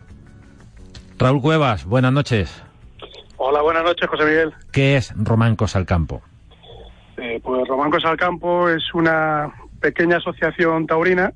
Raúl 1.17 1.41
Cuevas, 1.41 1.85
buenas 1.85 2.13
noches. 2.13 2.63
Hola, 3.37 3.61
buenas 3.61 3.83
noches, 3.83 4.07
José 4.09 4.25
Miguel. 4.25 4.53
¿Qué 4.71 4.97
es 4.97 5.13
Romancos 5.15 5.75
al 5.75 5.85
campo? 5.85 6.21
Eh, 7.17 7.39
pues 7.43 7.67
Romancos 7.67 8.06
al 8.06 8.15
Campo 8.15 8.69
es 8.69 8.93
una 8.93 9.51
pequeña 9.82 10.17
asociación 10.17 10.86
taurina 10.86 11.34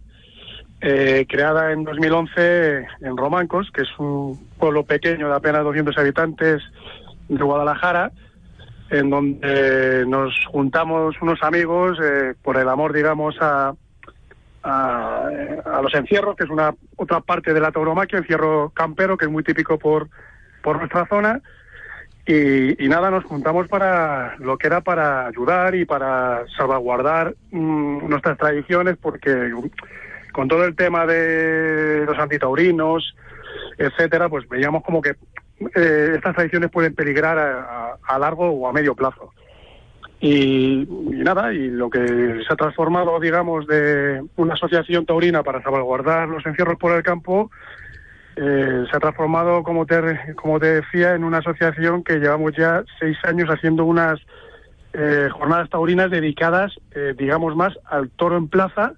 eh, 0.80 1.26
creada 1.28 1.72
en 1.72 1.84
2011 1.84 2.88
en 3.02 3.18
Romancos, 3.18 3.72
que 3.72 3.82
es 3.82 3.90
un 4.00 4.40
pueblo 4.58 4.84
pequeño 4.84 5.28
de 5.28 5.36
apenas 5.36 5.64
200 5.64 5.98
habitantes 5.98 6.62
de 7.30 7.44
Guadalajara, 7.44 8.12
en 8.90 9.10
donde 9.10 10.06
nos 10.08 10.34
juntamos 10.48 11.16
unos 11.22 11.42
amigos 11.44 11.98
eh, 12.04 12.34
por 12.44 12.58
el 12.58 12.68
amor, 12.68 12.94
digamos, 12.94 13.36
a, 13.42 13.74
a, 14.64 15.30
los 15.82 15.94
encierros, 15.94 16.36
que 16.36 16.44
es 16.44 16.50
una 16.50 16.74
otra 16.98 17.22
parte 17.22 17.54
de 17.54 17.62
la 17.62 17.72
tauromaquia, 17.72 18.20
encierro 18.20 18.72
campero, 18.72 19.18
que 19.18 19.26
es 19.26 19.32
muy 19.32 19.44
típico 19.44 19.80
por, 19.80 20.10
por 20.62 20.78
nuestra 20.78 21.08
zona. 21.08 21.42
Y, 22.34 22.86
y 22.86 22.88
nada, 22.88 23.12
nos 23.12 23.26
juntamos 23.26 23.68
para 23.68 24.38
lo 24.38 24.58
que 24.58 24.68
era 24.68 24.80
para 24.80 25.28
ayudar 25.28 25.76
y 25.76 25.84
para 25.84 26.46
salvaguardar 26.56 27.36
mm, 27.52 28.08
nuestras 28.08 28.38
tradiciones, 28.38 28.96
porque 29.02 29.52
con 30.32 30.48
todo 30.48 30.64
el 30.64 30.76
tema 30.76 31.06
de 31.06 32.06
los 32.06 32.18
antitaurinos, 32.18 33.16
etcétera, 33.78 34.30
pues 34.30 34.48
veíamos 34.48 34.82
como 34.84 35.02
que 35.02 35.16
eh, 35.76 36.14
estas 36.16 36.34
tradiciones 36.36 36.72
pueden 36.72 36.96
peligrar 36.96 37.38
a, 37.38 37.60
a- 37.92 37.98
a 38.08 38.20
largo 38.20 38.50
o 38.50 38.68
a 38.70 38.72
medio 38.72 38.96
plazo. 38.96 39.34
Y, 40.22 40.84
y 40.84 41.24
nada, 41.24 41.52
y 41.52 41.68
lo 41.68 41.90
que 41.90 42.00
se 42.48 42.54
ha 42.54 42.56
transformado, 42.56 43.20
digamos, 43.20 43.68
de 43.68 44.22
una 44.38 44.54
asociación 44.54 45.06
taurina 45.06 45.44
para 45.44 45.62
salvaguardar 45.64 46.30
los 46.30 46.46
encierros 46.46 46.78
por 46.78 46.94
el 46.94 47.04
campo, 47.04 47.52
eh, 48.36 48.86
se 48.90 48.98
ha 48.98 49.00
transformado, 49.00 49.64
como 49.64 49.86
te, 49.86 50.36
como 50.36 50.60
te 50.60 50.82
decía, 50.82 51.16
en 51.16 51.24
una 51.24 51.40
asociación 51.40 52.04
que 52.04 52.20
llevamos 52.20 52.54
ya 52.56 52.84
seis 53.00 53.18
años 53.24 53.50
haciendo 53.50 53.86
unas 53.86 54.20
eh, 54.94 55.30
jornadas 55.32 55.70
taurinas 55.70 56.12
dedicadas, 56.12 56.74
eh, 56.94 57.14
digamos, 57.18 57.56
más 57.56 57.74
al 57.86 58.10
toro 58.10 58.38
en 58.38 58.48
plaza 58.48 58.94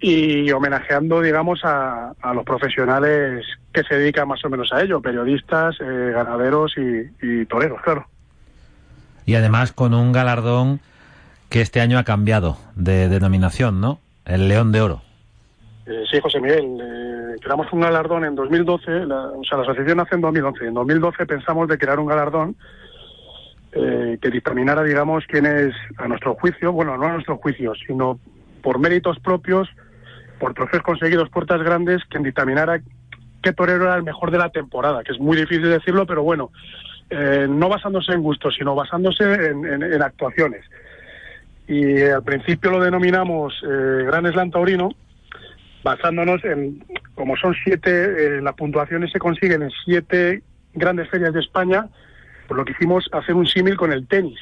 y 0.00 0.50
homenajeando, 0.50 1.20
digamos, 1.20 1.60
a, 1.64 2.12
los 2.34 2.44
profesionales 2.44 3.46
que 3.72 3.82
se 3.84 3.94
dedican 3.96 4.28
más 4.28 4.44
o 4.44 4.50
menos 4.50 4.72
a 4.72 4.82
ello, 4.82 5.00
periodistas, 5.00 5.76
eh, 5.80 6.12
ganaderos 6.12 6.74
y, 6.76 7.10
y 7.24 7.46
toreros, 7.46 7.80
claro. 7.82 8.06
Y 9.24 9.34
además 9.36 9.72
con 9.72 9.94
un 9.94 10.12
galardón 10.12 10.80
que 11.48 11.60
este 11.60 11.80
año 11.80 11.98
ha 11.98 12.04
cambiado 12.04 12.58
de 12.74 13.08
denominación, 13.08 13.80
¿no? 13.80 14.00
El 14.24 14.48
León 14.48 14.72
de 14.72 14.80
Oro. 14.80 15.05
Eh, 15.86 16.02
sí, 16.10 16.18
José 16.20 16.40
Miguel, 16.40 16.78
eh, 16.82 17.36
creamos 17.40 17.72
un 17.72 17.80
galardón 17.80 18.24
en 18.24 18.34
2012, 18.34 19.06
la, 19.06 19.28
o 19.28 19.44
sea, 19.44 19.58
la 19.58 19.62
asociación 19.62 19.98
nace 19.98 20.16
en 20.16 20.20
2011. 20.20 20.66
En 20.66 20.74
2012 20.74 21.26
pensamos 21.26 21.68
de 21.68 21.78
crear 21.78 22.00
un 22.00 22.06
galardón 22.06 22.56
eh, 23.70 24.18
que 24.20 24.30
dictaminara, 24.30 24.82
digamos, 24.82 25.24
quién 25.28 25.46
es, 25.46 25.72
a 25.98 26.08
nuestro 26.08 26.34
juicio, 26.34 26.72
bueno, 26.72 26.96
no 26.96 27.06
a 27.06 27.12
nuestro 27.12 27.36
juicio, 27.36 27.72
sino 27.86 28.18
por 28.62 28.80
méritos 28.80 29.20
propios, 29.20 29.68
por 30.40 30.54
trofeos 30.54 30.82
conseguidos, 30.82 31.30
puertas 31.30 31.62
grandes, 31.62 32.02
quien 32.06 32.24
dictaminara 32.24 32.80
qué 33.40 33.52
torero 33.52 33.84
era 33.84 33.94
el 33.94 34.02
mejor 34.02 34.32
de 34.32 34.38
la 34.38 34.50
temporada, 34.50 35.04
que 35.04 35.12
es 35.12 35.20
muy 35.20 35.36
difícil 35.36 35.70
decirlo, 35.70 36.04
pero 36.04 36.24
bueno, 36.24 36.50
no 37.10 37.68
basándose 37.68 38.10
en 38.12 38.22
gustos, 38.22 38.56
sino 38.58 38.74
basándose 38.74 39.22
en, 39.22 40.02
actuaciones. 40.02 40.64
Y 41.68 42.02
al 42.02 42.24
principio 42.24 42.72
lo 42.72 42.80
denominamos 42.80 43.54
Gran 43.62 44.30
Slam 44.32 44.50
Taurino, 44.50 44.90
basándonos 45.82 46.44
en, 46.44 46.82
como 47.14 47.36
son 47.36 47.54
siete, 47.64 47.90
eh, 48.38 48.40
las 48.42 48.54
puntuaciones 48.54 49.10
se 49.12 49.18
consiguen 49.18 49.62
en 49.62 49.70
siete 49.84 50.42
grandes 50.74 51.08
ferias 51.08 51.32
de 51.32 51.40
España, 51.40 51.86
por 52.48 52.56
lo 52.56 52.64
que 52.64 52.72
hicimos 52.72 53.08
hacer 53.12 53.34
un 53.34 53.46
símil 53.46 53.76
con 53.76 53.92
el 53.92 54.06
tenis, 54.06 54.38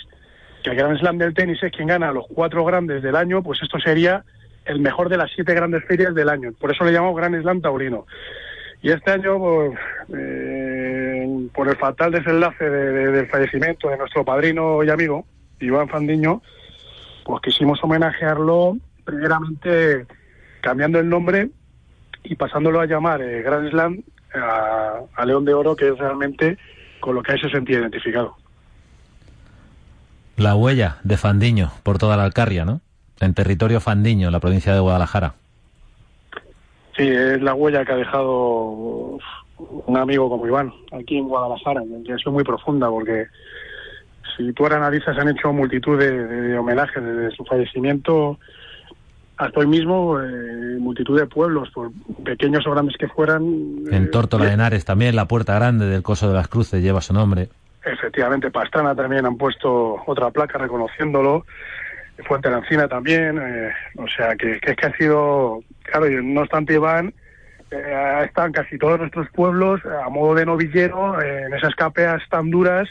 que 0.62 0.70
el 0.70 0.76
Gran 0.76 0.96
Slam 0.98 1.18
del 1.18 1.34
tenis 1.34 1.62
es 1.62 1.72
quien 1.72 1.88
gana 1.88 2.12
los 2.12 2.26
cuatro 2.28 2.64
grandes 2.64 3.02
del 3.02 3.16
año, 3.16 3.42
pues 3.42 3.60
esto 3.62 3.78
sería 3.78 4.24
el 4.64 4.80
mejor 4.80 5.08
de 5.10 5.18
las 5.18 5.30
siete 5.34 5.52
grandes 5.54 5.84
ferias 5.84 6.14
del 6.14 6.28
año. 6.30 6.52
Por 6.58 6.70
eso 6.70 6.84
le 6.84 6.92
llamamos 6.92 7.16
Gran 7.16 7.40
Slam 7.40 7.60
Taurino. 7.60 8.06
Y 8.80 8.90
este 8.90 9.10
año, 9.12 9.38
pues, 9.38 9.78
eh, 10.16 11.48
por 11.54 11.68
el 11.68 11.76
fatal 11.76 12.12
desenlace 12.12 12.68
de- 12.68 12.92
de- 12.92 13.10
del 13.12 13.26
fallecimiento 13.28 13.88
de 13.88 13.96
nuestro 13.98 14.24
padrino 14.24 14.82
y 14.82 14.90
amigo, 14.90 15.26
Iván 15.60 15.88
Fandiño, 15.88 16.42
pues 17.24 17.40
quisimos 17.42 17.82
homenajearlo 17.82 18.76
primeramente 19.04 20.06
cambiando 20.64 20.98
el 20.98 21.08
nombre 21.08 21.50
y 22.22 22.34
pasándolo 22.36 22.80
a 22.80 22.86
llamar 22.86 23.20
eh, 23.20 23.42
Grand 23.42 23.68
Slam 23.70 24.02
a, 24.34 25.00
a 25.14 25.26
León 25.26 25.44
de 25.44 25.52
Oro, 25.52 25.76
que 25.76 25.88
es 25.88 25.98
realmente 25.98 26.56
con 27.00 27.14
lo 27.14 27.22
que 27.22 27.32
él 27.32 27.40
se 27.40 27.50
sentía 27.50 27.78
identificado. 27.78 28.34
La 30.36 30.56
huella 30.56 30.96
de 31.04 31.18
Fandiño 31.18 31.70
por 31.82 31.98
toda 31.98 32.16
la 32.16 32.24
Alcarria, 32.24 32.64
¿no? 32.64 32.80
En 33.20 33.34
territorio 33.34 33.78
Fandiño, 33.78 34.30
la 34.30 34.40
provincia 34.40 34.72
de 34.72 34.80
Guadalajara. 34.80 35.34
Sí, 36.96 37.06
es 37.06 37.42
la 37.42 37.54
huella 37.54 37.84
que 37.84 37.92
ha 37.92 37.96
dejado 37.96 39.18
un 39.58 39.96
amigo 39.96 40.30
como 40.30 40.46
Iván 40.46 40.72
aquí 40.92 41.18
en 41.18 41.28
Guadalajara, 41.28 41.82
que 42.04 42.12
ha 42.12 42.18
sido 42.18 42.32
muy 42.32 42.42
profunda, 42.42 42.88
porque 42.88 43.26
si 44.36 44.52
tú 44.54 44.66
analizas, 44.66 45.16
han 45.18 45.28
hecho 45.28 45.52
multitud 45.52 45.98
de, 45.98 46.26
de 46.26 46.58
homenajes 46.58 47.04
desde 47.04 47.36
su 47.36 47.44
fallecimiento. 47.44 48.38
Hasta 49.36 49.60
hoy 49.60 49.66
mismo 49.66 50.20
eh, 50.20 50.76
multitud 50.78 51.18
de 51.18 51.26
pueblos, 51.26 51.70
por 51.70 51.90
pequeños 52.24 52.66
o 52.66 52.70
grandes 52.70 52.96
que 52.96 53.08
fueran. 53.08 53.42
En 53.90 54.04
eh, 54.04 54.08
Tórtola 54.08 54.46
de 54.46 54.52
Henares 54.52 54.84
también, 54.84 55.16
la 55.16 55.26
Puerta 55.26 55.54
Grande 55.54 55.86
del 55.86 56.02
Coso 56.02 56.28
de 56.28 56.34
las 56.34 56.48
Cruces 56.48 56.82
lleva 56.82 57.00
su 57.00 57.12
nombre. 57.12 57.48
Efectivamente, 57.84 58.50
Pastrana 58.50 58.94
también 58.94 59.26
han 59.26 59.36
puesto 59.36 60.02
otra 60.06 60.30
placa 60.30 60.58
reconociéndolo. 60.58 61.44
Fuente 62.26 62.48
de 62.48 62.54
la 62.54 62.60
Encina 62.60 62.88
también. 62.88 63.38
eh, 63.38 63.72
o 63.96 64.06
sea, 64.06 64.36
que, 64.36 64.60
que 64.60 64.70
es 64.70 64.76
que 64.76 64.86
ha 64.86 64.96
sido. 64.96 65.60
Claro, 65.82 66.08
y 66.08 66.24
no 66.24 66.42
obstante, 66.42 66.74
Iván, 66.74 67.12
eh, 67.70 68.22
están 68.24 68.52
casi 68.52 68.78
todos 68.78 69.00
nuestros 69.00 69.28
pueblos 69.30 69.80
a 69.84 70.08
modo 70.08 70.34
de 70.34 70.46
novillero, 70.46 71.20
eh, 71.20 71.44
en 71.46 71.54
esas 71.54 71.74
capeas 71.74 72.22
tan 72.30 72.50
duras. 72.50 72.88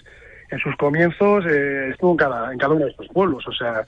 En 0.51 0.59
sus 0.59 0.75
comienzos 0.75 1.45
eh, 1.47 1.89
estuvo 1.91 2.11
en 2.11 2.17
cada, 2.17 2.51
en 2.51 2.59
cada 2.59 2.73
uno 2.73 2.85
de 2.85 2.91
estos 2.91 3.07
pueblos. 3.07 3.47
O 3.47 3.53
sea, 3.53 3.85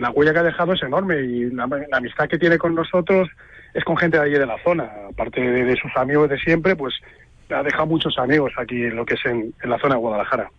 la 0.00 0.10
huella 0.10 0.32
que 0.32 0.38
ha 0.40 0.44
dejado 0.44 0.72
es 0.72 0.82
enorme 0.82 1.20
y 1.20 1.50
la, 1.50 1.66
la 1.66 1.96
amistad 1.96 2.28
que 2.28 2.38
tiene 2.38 2.58
con 2.58 2.74
nosotros 2.74 3.28
es 3.74 3.84
con 3.84 3.96
gente 3.96 4.18
de 4.18 4.24
allí 4.24 4.34
de 4.34 4.46
la 4.46 4.62
zona. 4.62 4.90
Aparte 5.10 5.40
de, 5.40 5.64
de 5.64 5.76
sus 5.76 5.94
amigos 5.96 6.28
de 6.28 6.38
siempre, 6.38 6.76
pues 6.76 6.94
ha 7.50 7.62
dejado 7.62 7.86
muchos 7.86 8.18
amigos 8.18 8.52
aquí 8.56 8.84
en 8.84 8.96
lo 8.96 9.06
que 9.06 9.14
es 9.14 9.24
en, 9.26 9.54
en 9.62 9.70
la 9.70 9.78
zona 9.78 9.94
de 9.94 10.00
Guadalajara. 10.00 10.50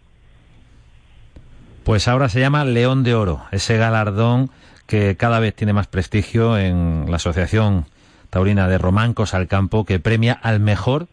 Pues 1.84 2.08
ahora 2.08 2.30
se 2.30 2.40
llama 2.40 2.66
León 2.66 3.04
de 3.04 3.16
Oro, 3.16 3.42
ese 3.52 3.78
galardón 3.78 4.50
que 4.86 5.16
cada 5.18 5.40
vez 5.40 5.56
tiene 5.56 5.74
más 5.74 5.88
prestigio 5.88 6.58
en 6.58 7.06
la 7.10 7.18
Asociación 7.18 7.86
Taurina 8.30 8.68
de 8.68 8.78
Romancos 8.78 9.34
al 9.34 9.48
Campo, 9.48 9.86
que 9.86 10.00
premia 10.00 10.34
al 10.34 10.60
mejor 10.60 11.08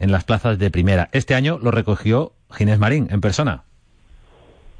en 0.00 0.10
las 0.12 0.24
plazas 0.24 0.58
de 0.58 0.70
primera. 0.70 1.08
Este 1.12 1.34
año 1.34 1.58
lo 1.62 1.70
recogió 1.70 2.32
Ginés 2.50 2.78
Marín 2.78 3.08
en 3.10 3.20
persona. 3.20 3.62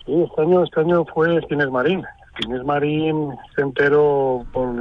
Sí, 0.04 0.12
este 0.28 0.42
año, 0.42 0.64
este 0.64 0.80
año 0.80 1.04
fue 1.06 1.40
Ginés 1.48 1.70
Marín. 1.70 2.02
Ginés 2.36 2.64
Marín 2.64 3.30
se 3.54 3.62
enteró 3.62 4.44
por, 4.52 4.74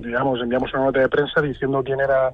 digamos, 0.00 0.40
enviamos 0.40 0.72
una 0.74 0.84
nota 0.84 1.00
de 1.00 1.08
prensa 1.08 1.40
diciendo 1.42 1.82
quién 1.84 2.00
era 2.00 2.30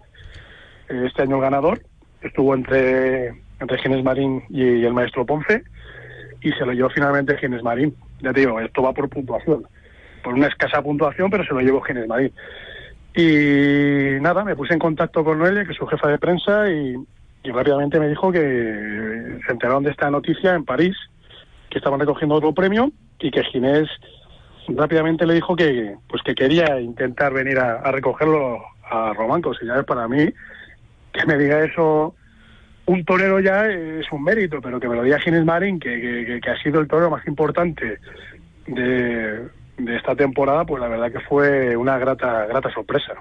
eh, 0.89 1.05
este 1.07 1.23
año 1.23 1.37
el 1.37 1.43
ganador. 1.43 1.81
Estuvo 2.21 2.55
entre, 2.55 3.29
entre 3.61 3.79
Ginés 3.79 4.05
Marín 4.05 4.43
y, 4.51 4.63
y 4.63 4.85
el 4.85 4.93
maestro 4.93 5.27
Ponce 5.27 5.63
y 6.43 6.53
se 6.53 6.67
lo 6.67 6.73
llevó 6.73 6.91
finalmente 6.91 7.39
Ginés 7.39 7.63
Marín. 7.63 7.95
Ya 8.21 8.33
te 8.33 8.41
digo, 8.41 8.61
esto 8.61 8.83
va 8.83 8.93
por 8.93 9.09
puntuación, 9.09 9.65
por 10.23 10.35
una 10.35 10.49
escasa 10.49 10.83
puntuación, 10.83 11.31
pero 11.31 11.45
se 11.45 11.55
lo 11.55 11.61
llevó 11.61 11.81
Ginés 11.81 12.09
Marín. 12.09 12.33
Y 13.15 14.21
nada, 14.21 14.45
me 14.45 14.57
puse 14.57 14.73
en 14.73 14.79
contacto 14.79 15.23
con 15.25 15.39
Noelia, 15.39 15.65
que 15.65 15.73
es 15.73 15.77
su 15.77 15.87
jefa 15.87 16.09
de 16.09 16.19
prensa, 16.19 16.71
y, 16.71 16.97
y 17.45 17.51
rápidamente 17.51 18.01
me 18.01 18.09
dijo 18.09 18.33
que 18.33 19.39
se 19.47 19.53
enteraron 19.53 19.85
de 19.85 19.91
esta 19.91 20.11
noticia 20.11 20.55
en 20.55 20.65
París, 20.65 20.97
que 21.71 21.79
estaban 21.79 22.01
recogiendo 22.01 22.35
otro 22.35 22.53
premio 22.53 22.91
y 23.19 23.31
que 23.31 23.45
Ginés 23.45 23.89
rápidamente 24.69 25.27
le 25.27 25.35
dijo 25.35 25.55
que 25.57 25.97
pues 26.09 26.23
que 26.23 26.35
quería 26.35 26.81
intentar 26.81 27.33
venir 27.33 27.59
a, 27.59 27.91
recogerlo 27.91 28.61
a 28.89 29.13
Romancos 29.15 29.59
y 29.63 29.67
ya 29.67 29.77
es 29.77 29.85
para 29.85 30.07
mí 30.09 30.29
que 31.13 31.27
me 31.27 31.37
diga 31.39 31.63
eso 31.65 32.15
un 32.87 33.05
torero 33.05 33.41
ya 33.41 33.67
es 33.67 34.11
un 34.13 34.23
mérito 34.25 34.61
pero 34.61 34.79
que 34.81 34.89
me 34.89 34.97
lo 34.97 35.03
diga 35.03 35.19
Ginés 35.21 35.45
Marín 35.45 35.79
que- 35.81 36.41
que 36.43 36.51
ha 36.51 36.57
sido 36.63 36.81
el 36.81 36.89
torero 36.89 37.11
más 37.11 37.27
importante 37.27 37.99
de, 38.67 39.49
de 39.79 39.97
esta 39.97 40.15
temporada 40.15 40.65
pues 40.65 40.81
la 40.81 40.89
verdad 40.89 41.11
que 41.13 41.21
fue 41.21 41.77
una 41.77 41.99
grata 41.99 42.47
grata 42.47 42.71
sorpresa. 42.73 43.13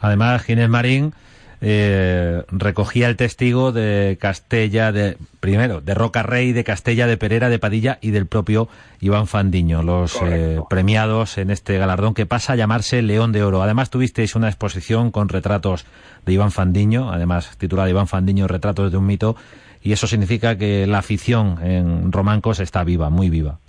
Además, 0.00 0.42
Ginés 0.44 0.68
Marín 0.68 1.12
eh, 1.64 2.42
recogía 2.48 3.08
el 3.08 3.16
testigo 3.16 3.70
de 3.70 4.18
Castella, 4.20 4.90
de 4.90 5.16
primero, 5.38 5.80
de 5.80 5.94
Roca 5.94 6.24
Rey, 6.24 6.52
de 6.52 6.64
Castella, 6.64 7.06
de 7.06 7.16
Perera, 7.16 7.48
de 7.48 7.60
Padilla 7.60 7.98
y 8.00 8.10
del 8.10 8.26
propio 8.26 8.68
Iván 9.00 9.28
Fandiño, 9.28 9.84
los 9.84 10.18
eh, 10.22 10.58
premiados 10.68 11.38
en 11.38 11.50
este 11.50 11.78
galardón 11.78 12.14
que 12.14 12.26
pasa 12.26 12.54
a 12.54 12.56
llamarse 12.56 13.00
León 13.00 13.30
de 13.30 13.44
Oro. 13.44 13.62
Además, 13.62 13.90
tuvisteis 13.90 14.34
una 14.34 14.48
exposición 14.48 15.12
con 15.12 15.28
retratos 15.28 15.86
de 16.26 16.32
Iván 16.32 16.50
Fandiño, 16.50 17.12
además 17.12 17.56
titulada 17.58 17.88
Iván 17.88 18.08
Fandiño, 18.08 18.48
Retratos 18.48 18.90
de 18.90 18.98
un 18.98 19.06
mito, 19.06 19.36
y 19.80 19.92
eso 19.92 20.08
significa 20.08 20.58
que 20.58 20.88
la 20.88 20.98
afición 20.98 21.58
en 21.62 22.10
Romancos 22.10 22.58
está 22.58 22.82
viva, 22.82 23.08
muy 23.08 23.30
viva. 23.30 23.60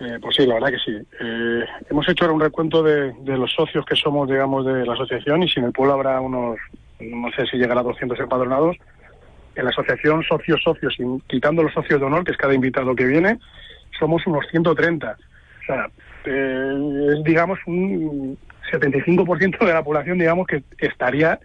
Eh, 0.00 0.18
pues 0.20 0.34
sí, 0.34 0.46
la 0.46 0.54
verdad 0.54 0.70
que 0.70 0.78
sí. 0.78 0.96
Eh, 1.20 1.64
hemos 1.90 2.08
hecho 2.08 2.24
ahora 2.24 2.34
un 2.34 2.40
recuento 2.40 2.82
de, 2.82 3.12
de 3.12 3.36
los 3.36 3.52
socios 3.52 3.84
que 3.84 3.96
somos, 3.96 4.28
digamos, 4.28 4.64
de 4.64 4.86
la 4.86 4.94
asociación 4.94 5.42
y 5.42 5.48
si 5.48 5.60
en 5.60 5.66
el 5.66 5.72
pueblo 5.72 5.92
habrá 5.92 6.20
unos, 6.20 6.58
no 6.98 7.30
sé 7.32 7.46
si 7.46 7.58
llegará 7.58 7.80
a 7.80 7.84
200 7.84 8.18
empadronados, 8.18 8.76
en 9.54 9.64
la 9.64 9.70
asociación 9.70 10.22
socios, 10.22 10.62
socios, 10.62 10.96
quitando 11.26 11.62
los 11.62 11.74
socios 11.74 12.00
de 12.00 12.06
honor, 12.06 12.24
que 12.24 12.32
es 12.32 12.38
cada 12.38 12.54
invitado 12.54 12.94
que 12.94 13.04
viene, 13.04 13.38
somos 13.98 14.26
unos 14.26 14.46
130. 14.50 15.10
O 15.10 15.64
sea, 15.66 15.86
eh, 16.24 17.14
es, 17.14 17.24
digamos, 17.24 17.58
un 17.66 18.38
75% 18.72 19.58
de 19.66 19.72
la 19.72 19.84
población, 19.84 20.18
digamos, 20.18 20.46
que 20.46 20.62
estaría, 20.78 21.38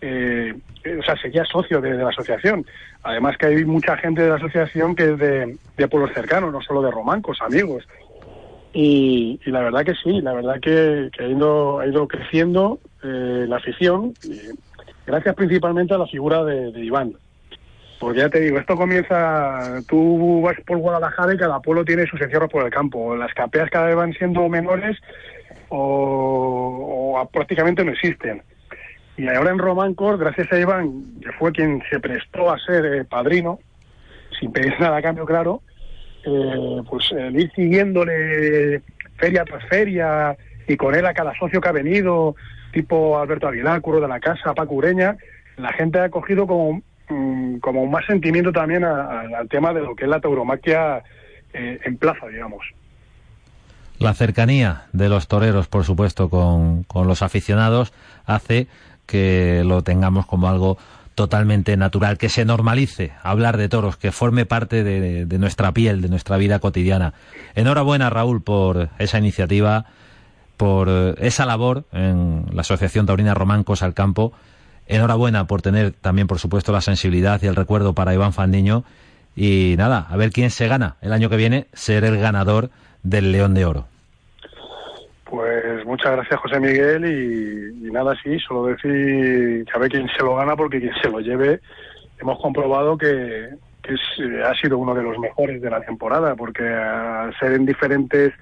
eh, 0.00 0.54
o 0.98 1.02
sea, 1.02 1.16
sería 1.16 1.44
socio 1.44 1.80
de, 1.80 1.94
la 1.94 2.08
asociación. 2.08 2.64
Además 3.02 3.36
que 3.38 3.46
hay 3.46 3.64
mucha 3.64 3.96
gente 3.96 4.22
de 4.22 4.28
la 4.28 4.36
asociación 4.36 4.94
que 4.94 5.12
es 5.12 5.18
de, 5.18 5.56
de 5.76 5.88
pueblos 5.88 6.12
cercanos, 6.14 6.52
no 6.52 6.60
solo 6.60 6.82
de 6.82 6.90
romancos, 6.90 7.40
amigos. 7.40 7.86
Y, 8.72 9.40
y 9.44 9.50
la 9.50 9.60
verdad 9.60 9.84
que 9.84 9.94
sí, 9.94 10.20
la 10.20 10.34
verdad 10.34 10.60
que, 10.60 11.08
que 11.16 11.24
ha, 11.24 11.28
ido, 11.28 11.80
ha 11.80 11.86
ido 11.86 12.06
creciendo 12.06 12.78
eh, 13.02 13.46
la 13.48 13.56
afición, 13.56 14.12
gracias 15.06 15.34
principalmente 15.34 15.94
a 15.94 15.98
la 15.98 16.06
figura 16.06 16.44
de, 16.44 16.84
Iván. 16.84 17.14
Porque 17.98 18.18
ya 18.18 18.28
te 18.28 18.40
digo, 18.40 18.58
esto 18.58 18.76
comienza, 18.76 19.80
tú 19.88 20.42
vas 20.42 20.60
por 20.66 20.76
Guadalajara 20.76 21.32
y 21.32 21.38
cada 21.38 21.60
pueblo 21.60 21.86
tiene 21.86 22.06
sus 22.06 22.20
encierros 22.20 22.50
por 22.50 22.66
el 22.66 22.70
campo. 22.70 23.16
Las 23.16 23.32
capeas 23.32 23.70
cada 23.70 23.86
vez 23.86 23.96
van 23.96 24.12
siendo 24.12 24.46
menores 24.50 24.98
o, 25.70 27.14
o 27.18 27.28
prácticamente 27.30 27.82
no 27.82 27.92
existen. 27.92 28.42
Y 29.16 29.26
ahora 29.28 29.50
en 29.50 29.58
Romancos, 29.58 30.18
gracias 30.18 30.52
a 30.52 30.58
Iván, 30.58 31.02
que 31.22 31.32
fue 31.32 31.52
quien 31.52 31.82
se 31.90 31.98
prestó 32.00 32.50
a 32.50 32.58
ser 32.58 32.84
eh, 32.84 33.04
padrino, 33.04 33.58
sin 34.38 34.52
pedir 34.52 34.74
nada 34.80 34.96
a 34.98 35.02
cambio, 35.02 35.24
claro, 35.24 35.62
eh, 36.24 36.82
pues 36.88 37.10
el 37.12 37.38
ir 37.40 37.50
siguiéndole 37.54 38.82
feria 39.16 39.44
tras 39.44 39.64
feria 39.68 40.36
y 40.68 40.76
con 40.76 40.94
él 40.94 41.06
a 41.06 41.14
cada 41.14 41.32
socio 41.38 41.60
que 41.60 41.68
ha 41.68 41.72
venido, 41.72 42.34
tipo 42.72 43.18
Alberto 43.18 43.48
Aguilar, 43.48 43.80
Curro 43.80 44.00
de 44.00 44.08
la 44.08 44.20
Casa, 44.20 44.52
Paco 44.54 44.74
Ureña, 44.74 45.16
la 45.56 45.72
gente 45.72 45.98
ha 46.00 46.10
cogido 46.10 46.46
como, 46.46 46.82
mm, 47.08 47.56
como 47.58 47.86
más 47.86 48.04
sentimiento 48.04 48.52
también 48.52 48.84
a- 48.84 49.04
a- 49.22 49.38
al 49.38 49.48
tema 49.48 49.72
de 49.72 49.80
lo 49.80 49.94
que 49.96 50.04
es 50.04 50.10
la 50.10 50.20
tauromaquia 50.20 51.02
eh, 51.54 51.80
en 51.84 51.96
plaza, 51.96 52.26
digamos. 52.26 52.66
La 53.98 54.12
cercanía 54.12 54.82
de 54.92 55.08
los 55.08 55.26
toreros, 55.26 55.68
por 55.68 55.84
supuesto, 55.84 56.28
con, 56.28 56.82
con 56.82 57.06
los 57.06 57.22
aficionados, 57.22 57.94
hace 58.26 58.66
que 59.06 59.62
lo 59.64 59.82
tengamos 59.82 60.26
como 60.26 60.48
algo 60.48 60.78
totalmente 61.16 61.76
natural, 61.78 62.18
que 62.18 62.28
se 62.28 62.44
normalice 62.44 63.12
hablar 63.22 63.56
de 63.56 63.70
toros, 63.70 63.96
que 63.96 64.12
forme 64.12 64.44
parte 64.44 64.84
de, 64.84 65.38
nuestra 65.38 65.72
piel, 65.72 66.02
de 66.02 66.08
nuestra 66.10 66.36
vida 66.36 66.58
cotidiana. 66.58 67.14
Enhorabuena, 67.54 68.10
Raúl, 68.10 68.42
por 68.42 68.90
esa 68.98 69.18
iniciativa, 69.18 69.86
por 70.58 70.88
eh, 70.90 71.14
esa 71.18 71.46
labor 71.46 71.86
en 71.92 72.44
la 72.52 72.60
Asociación 72.60 73.06
Taurina 73.06 73.32
Romancos 73.32 73.82
al 73.82 73.94
Campo. 73.94 74.32
Enhorabuena 74.86 75.46
por 75.46 75.62
tener 75.62 75.92
también, 75.92 76.26
por 76.26 76.38
supuesto, 76.38 76.70
la 76.70 76.82
sensibilidad 76.82 77.42
y 77.42 77.46
el 77.46 77.56
recuerdo 77.56 77.94
para 77.94 78.12
Iván 78.12 78.34
Fandiño. 78.34 78.84
Y 79.34 79.74
nada, 79.78 80.06
a 80.10 80.16
ver 80.16 80.32
quién 80.32 80.50
se 80.50 80.68
gana 80.68 80.96
el 81.00 81.14
año 81.14 81.30
que 81.30 81.36
viene, 81.36 81.66
ser 81.72 82.04
el 82.04 82.18
ganador 82.18 82.70
del 83.02 83.32
León 83.32 83.54
de 83.54 83.64
Oro. 83.64 83.95
Pues 85.28 85.84
muchas 85.84 86.12
gracias, 86.12 86.40
José 86.40 86.60
Miguel. 86.60 87.04
Y, 87.04 87.90
nada, 87.90 88.14
sí, 88.22 88.38
solo 88.38 88.66
decir 88.66 89.64
que 89.64 89.72
a 89.74 89.78
ver 89.78 89.90
quién 89.90 90.08
se 90.16 90.22
lo 90.22 90.36
gana, 90.36 90.54
porque 90.56 90.80
quien 90.80 90.94
se 91.02 91.10
lo 91.10 91.20
lleve, 91.20 91.60
hemos 92.20 92.38
comprobado 92.40 92.96
que, 92.96 93.48
eh, 93.48 94.42
ha 94.44 94.54
sido 94.54 94.78
uno 94.78 94.94
de 94.94 95.02
los 95.02 95.18
mejores 95.18 95.60
de 95.60 95.70
la 95.70 95.80
temporada, 95.80 96.36
porque 96.36 96.68
al 96.68 97.36
ser 97.38 97.52
en 97.52 97.66
diferentes 97.66 98.32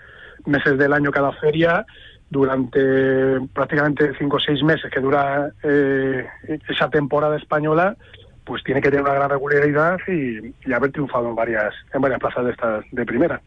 meses 0.45 0.77
del 0.77 0.93
año 0.93 1.11
cada 1.11 1.33
feria, 1.33 1.87
durante 2.29 3.41
prácticamente 3.55 4.13
cinco 4.19 4.37
o 4.37 4.41
seis 4.41 4.63
meses 4.63 4.91
que 4.91 5.01
dura 5.01 5.51
eh, 5.63 6.27
esa 6.69 6.91
temporada 6.91 7.37
española, 7.37 7.97
pues 8.45 8.63
tiene 8.63 8.83
que 8.83 8.91
tener 8.91 9.05
una 9.05 9.15
gran 9.15 9.31
regularidad 9.31 9.99
y, 10.07 10.55
y 10.69 10.73
haber 10.73 10.93
triunfado 10.93 11.31
en 11.31 11.35
varias 11.35 11.75
en 11.95 12.03
varias 12.03 12.21
plazas 12.21 12.45
de 12.45 12.51
estas 12.51 12.85
de 12.91 13.07
primera. 13.07 13.41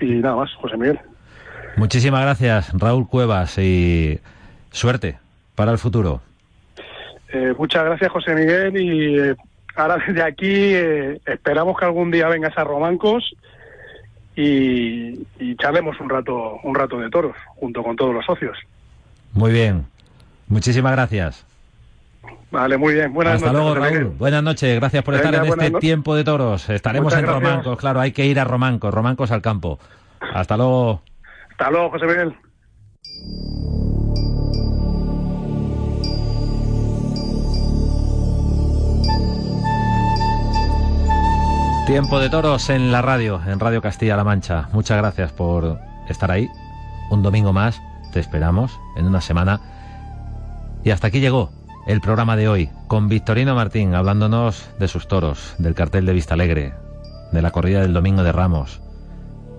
Y 0.00 0.14
nada 0.16 0.36
más, 0.36 0.54
José 0.54 0.76
Miguel. 0.76 1.00
Muchísimas 1.78 2.22
gracias, 2.22 2.70
Raúl 2.74 3.08
Cuevas, 3.08 3.56
y 3.58 4.18
suerte 4.70 5.18
para 5.54 5.72
el 5.72 5.78
futuro. 5.78 6.20
Eh, 7.32 7.54
muchas 7.58 7.84
gracias, 7.84 8.10
José 8.10 8.34
Miguel. 8.34 8.76
Y 8.80 9.18
eh, 9.18 9.36
ahora 9.76 9.98
desde 10.06 10.22
aquí 10.22 10.46
eh, 10.74 11.20
esperamos 11.26 11.78
que 11.78 11.84
algún 11.84 12.10
día 12.10 12.28
vengas 12.28 12.56
a 12.56 12.64
Romancos 12.64 13.34
y, 14.36 15.26
y 15.38 15.56
charlemos 15.56 15.98
un 16.00 16.08
rato, 16.08 16.58
un 16.62 16.74
rato 16.74 16.98
de 16.98 17.10
toros 17.10 17.34
junto 17.56 17.82
con 17.82 17.96
todos 17.96 18.14
los 18.14 18.24
socios. 18.24 18.56
Muy 19.32 19.52
bien. 19.52 19.86
Muchísimas 20.48 20.92
gracias. 20.92 21.44
Vale, 22.50 22.78
muy 22.78 22.94
bien. 22.94 23.12
Buenas 23.12 23.34
Hasta 23.42 23.52
noches. 23.52 23.76
luego. 23.82 23.98
Raúl. 24.00 24.14
Buenas 24.18 24.42
noches. 24.42 24.74
Gracias 24.76 25.04
por 25.04 25.14
estar 25.14 25.34
en 25.34 25.44
este 25.44 25.70
no- 25.70 25.78
tiempo 25.80 26.14
de 26.14 26.24
toros. 26.24 26.68
Estaremos 26.70 27.06
Muchas 27.12 27.18
en 27.20 27.26
gracias. 27.26 27.42
Romancos, 27.50 27.78
claro. 27.78 28.00
Hay 28.00 28.12
que 28.12 28.24
ir 28.26 28.40
a 28.40 28.44
Romancos, 28.44 28.92
Romancos 28.94 29.30
al 29.32 29.42
campo. 29.42 29.78
Hasta 30.34 30.56
luego. 30.56 31.02
Hasta 31.58 31.72
luego, 31.72 31.90
José 31.90 32.06
Miguel. 32.06 32.36
Tiempo 41.88 42.20
de 42.20 42.30
toros 42.30 42.70
en 42.70 42.92
la 42.92 43.02
radio, 43.02 43.40
en 43.44 43.58
Radio 43.58 43.82
Castilla-La 43.82 44.22
Mancha. 44.22 44.68
Muchas 44.72 44.98
gracias 44.98 45.32
por 45.32 45.80
estar 46.08 46.30
ahí. 46.30 46.48
Un 47.10 47.24
domingo 47.24 47.52
más, 47.52 47.82
te 48.12 48.20
esperamos 48.20 48.78
en 48.96 49.06
una 49.06 49.20
semana. 49.20 49.60
Y 50.84 50.90
hasta 50.90 51.08
aquí 51.08 51.18
llegó 51.18 51.50
el 51.88 52.00
programa 52.00 52.36
de 52.36 52.48
hoy, 52.48 52.70
con 52.86 53.08
Victorino 53.08 53.56
Martín 53.56 53.96
hablándonos 53.96 54.70
de 54.78 54.86
sus 54.86 55.08
toros, 55.08 55.56
del 55.58 55.74
cartel 55.74 56.06
de 56.06 56.12
Vista 56.12 56.34
Alegre, 56.34 56.72
de 57.32 57.42
la 57.42 57.50
corrida 57.50 57.80
del 57.80 57.94
Domingo 57.94 58.22
de 58.22 58.30
Ramos, 58.30 58.80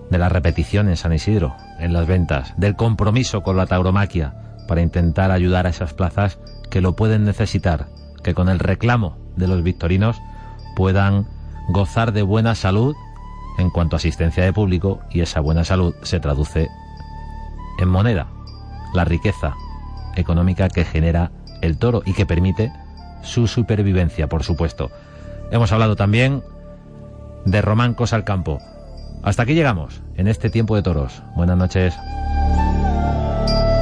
de 0.08 0.16
la 0.16 0.30
repetición 0.30 0.88
en 0.88 0.96
San 0.96 1.12
Isidro, 1.12 1.56
en 1.80 1.92
las 1.92 2.06
ventas, 2.06 2.54
del 2.56 2.76
compromiso 2.76 3.42
con 3.42 3.56
la 3.56 3.66
tauromaquia 3.66 4.34
para 4.68 4.82
intentar 4.82 5.30
ayudar 5.30 5.66
a 5.66 5.70
esas 5.70 5.94
plazas 5.94 6.38
que 6.70 6.80
lo 6.80 6.94
pueden 6.94 7.24
necesitar, 7.24 7.88
que 8.22 8.34
con 8.34 8.48
el 8.48 8.58
reclamo 8.58 9.18
de 9.36 9.48
los 9.48 9.62
victorinos 9.62 10.20
puedan 10.76 11.26
gozar 11.68 12.12
de 12.12 12.22
buena 12.22 12.54
salud 12.54 12.94
en 13.58 13.70
cuanto 13.70 13.96
a 13.96 13.98
asistencia 13.98 14.44
de 14.44 14.52
público 14.52 15.00
y 15.10 15.20
esa 15.20 15.40
buena 15.40 15.64
salud 15.64 15.94
se 16.02 16.20
traduce 16.20 16.68
en 17.78 17.88
moneda, 17.88 18.28
la 18.94 19.04
riqueza 19.04 19.54
económica 20.16 20.68
que 20.68 20.84
genera 20.84 21.30
el 21.62 21.78
toro 21.78 22.02
y 22.04 22.12
que 22.12 22.26
permite 22.26 22.72
su 23.22 23.46
supervivencia, 23.46 24.28
por 24.28 24.44
supuesto. 24.44 24.90
Hemos 25.50 25.72
hablado 25.72 25.96
también 25.96 26.42
de 27.44 27.62
romancos 27.62 28.12
al 28.12 28.24
campo. 28.24 28.58
Hasta 29.22 29.42
aquí 29.42 29.54
llegamos 29.54 30.00
en 30.16 30.28
este 30.28 30.48
tiempo 30.48 30.76
de 30.76 30.82
toros. 30.82 31.22
Buenas 31.36 31.56
noches. 31.58 31.94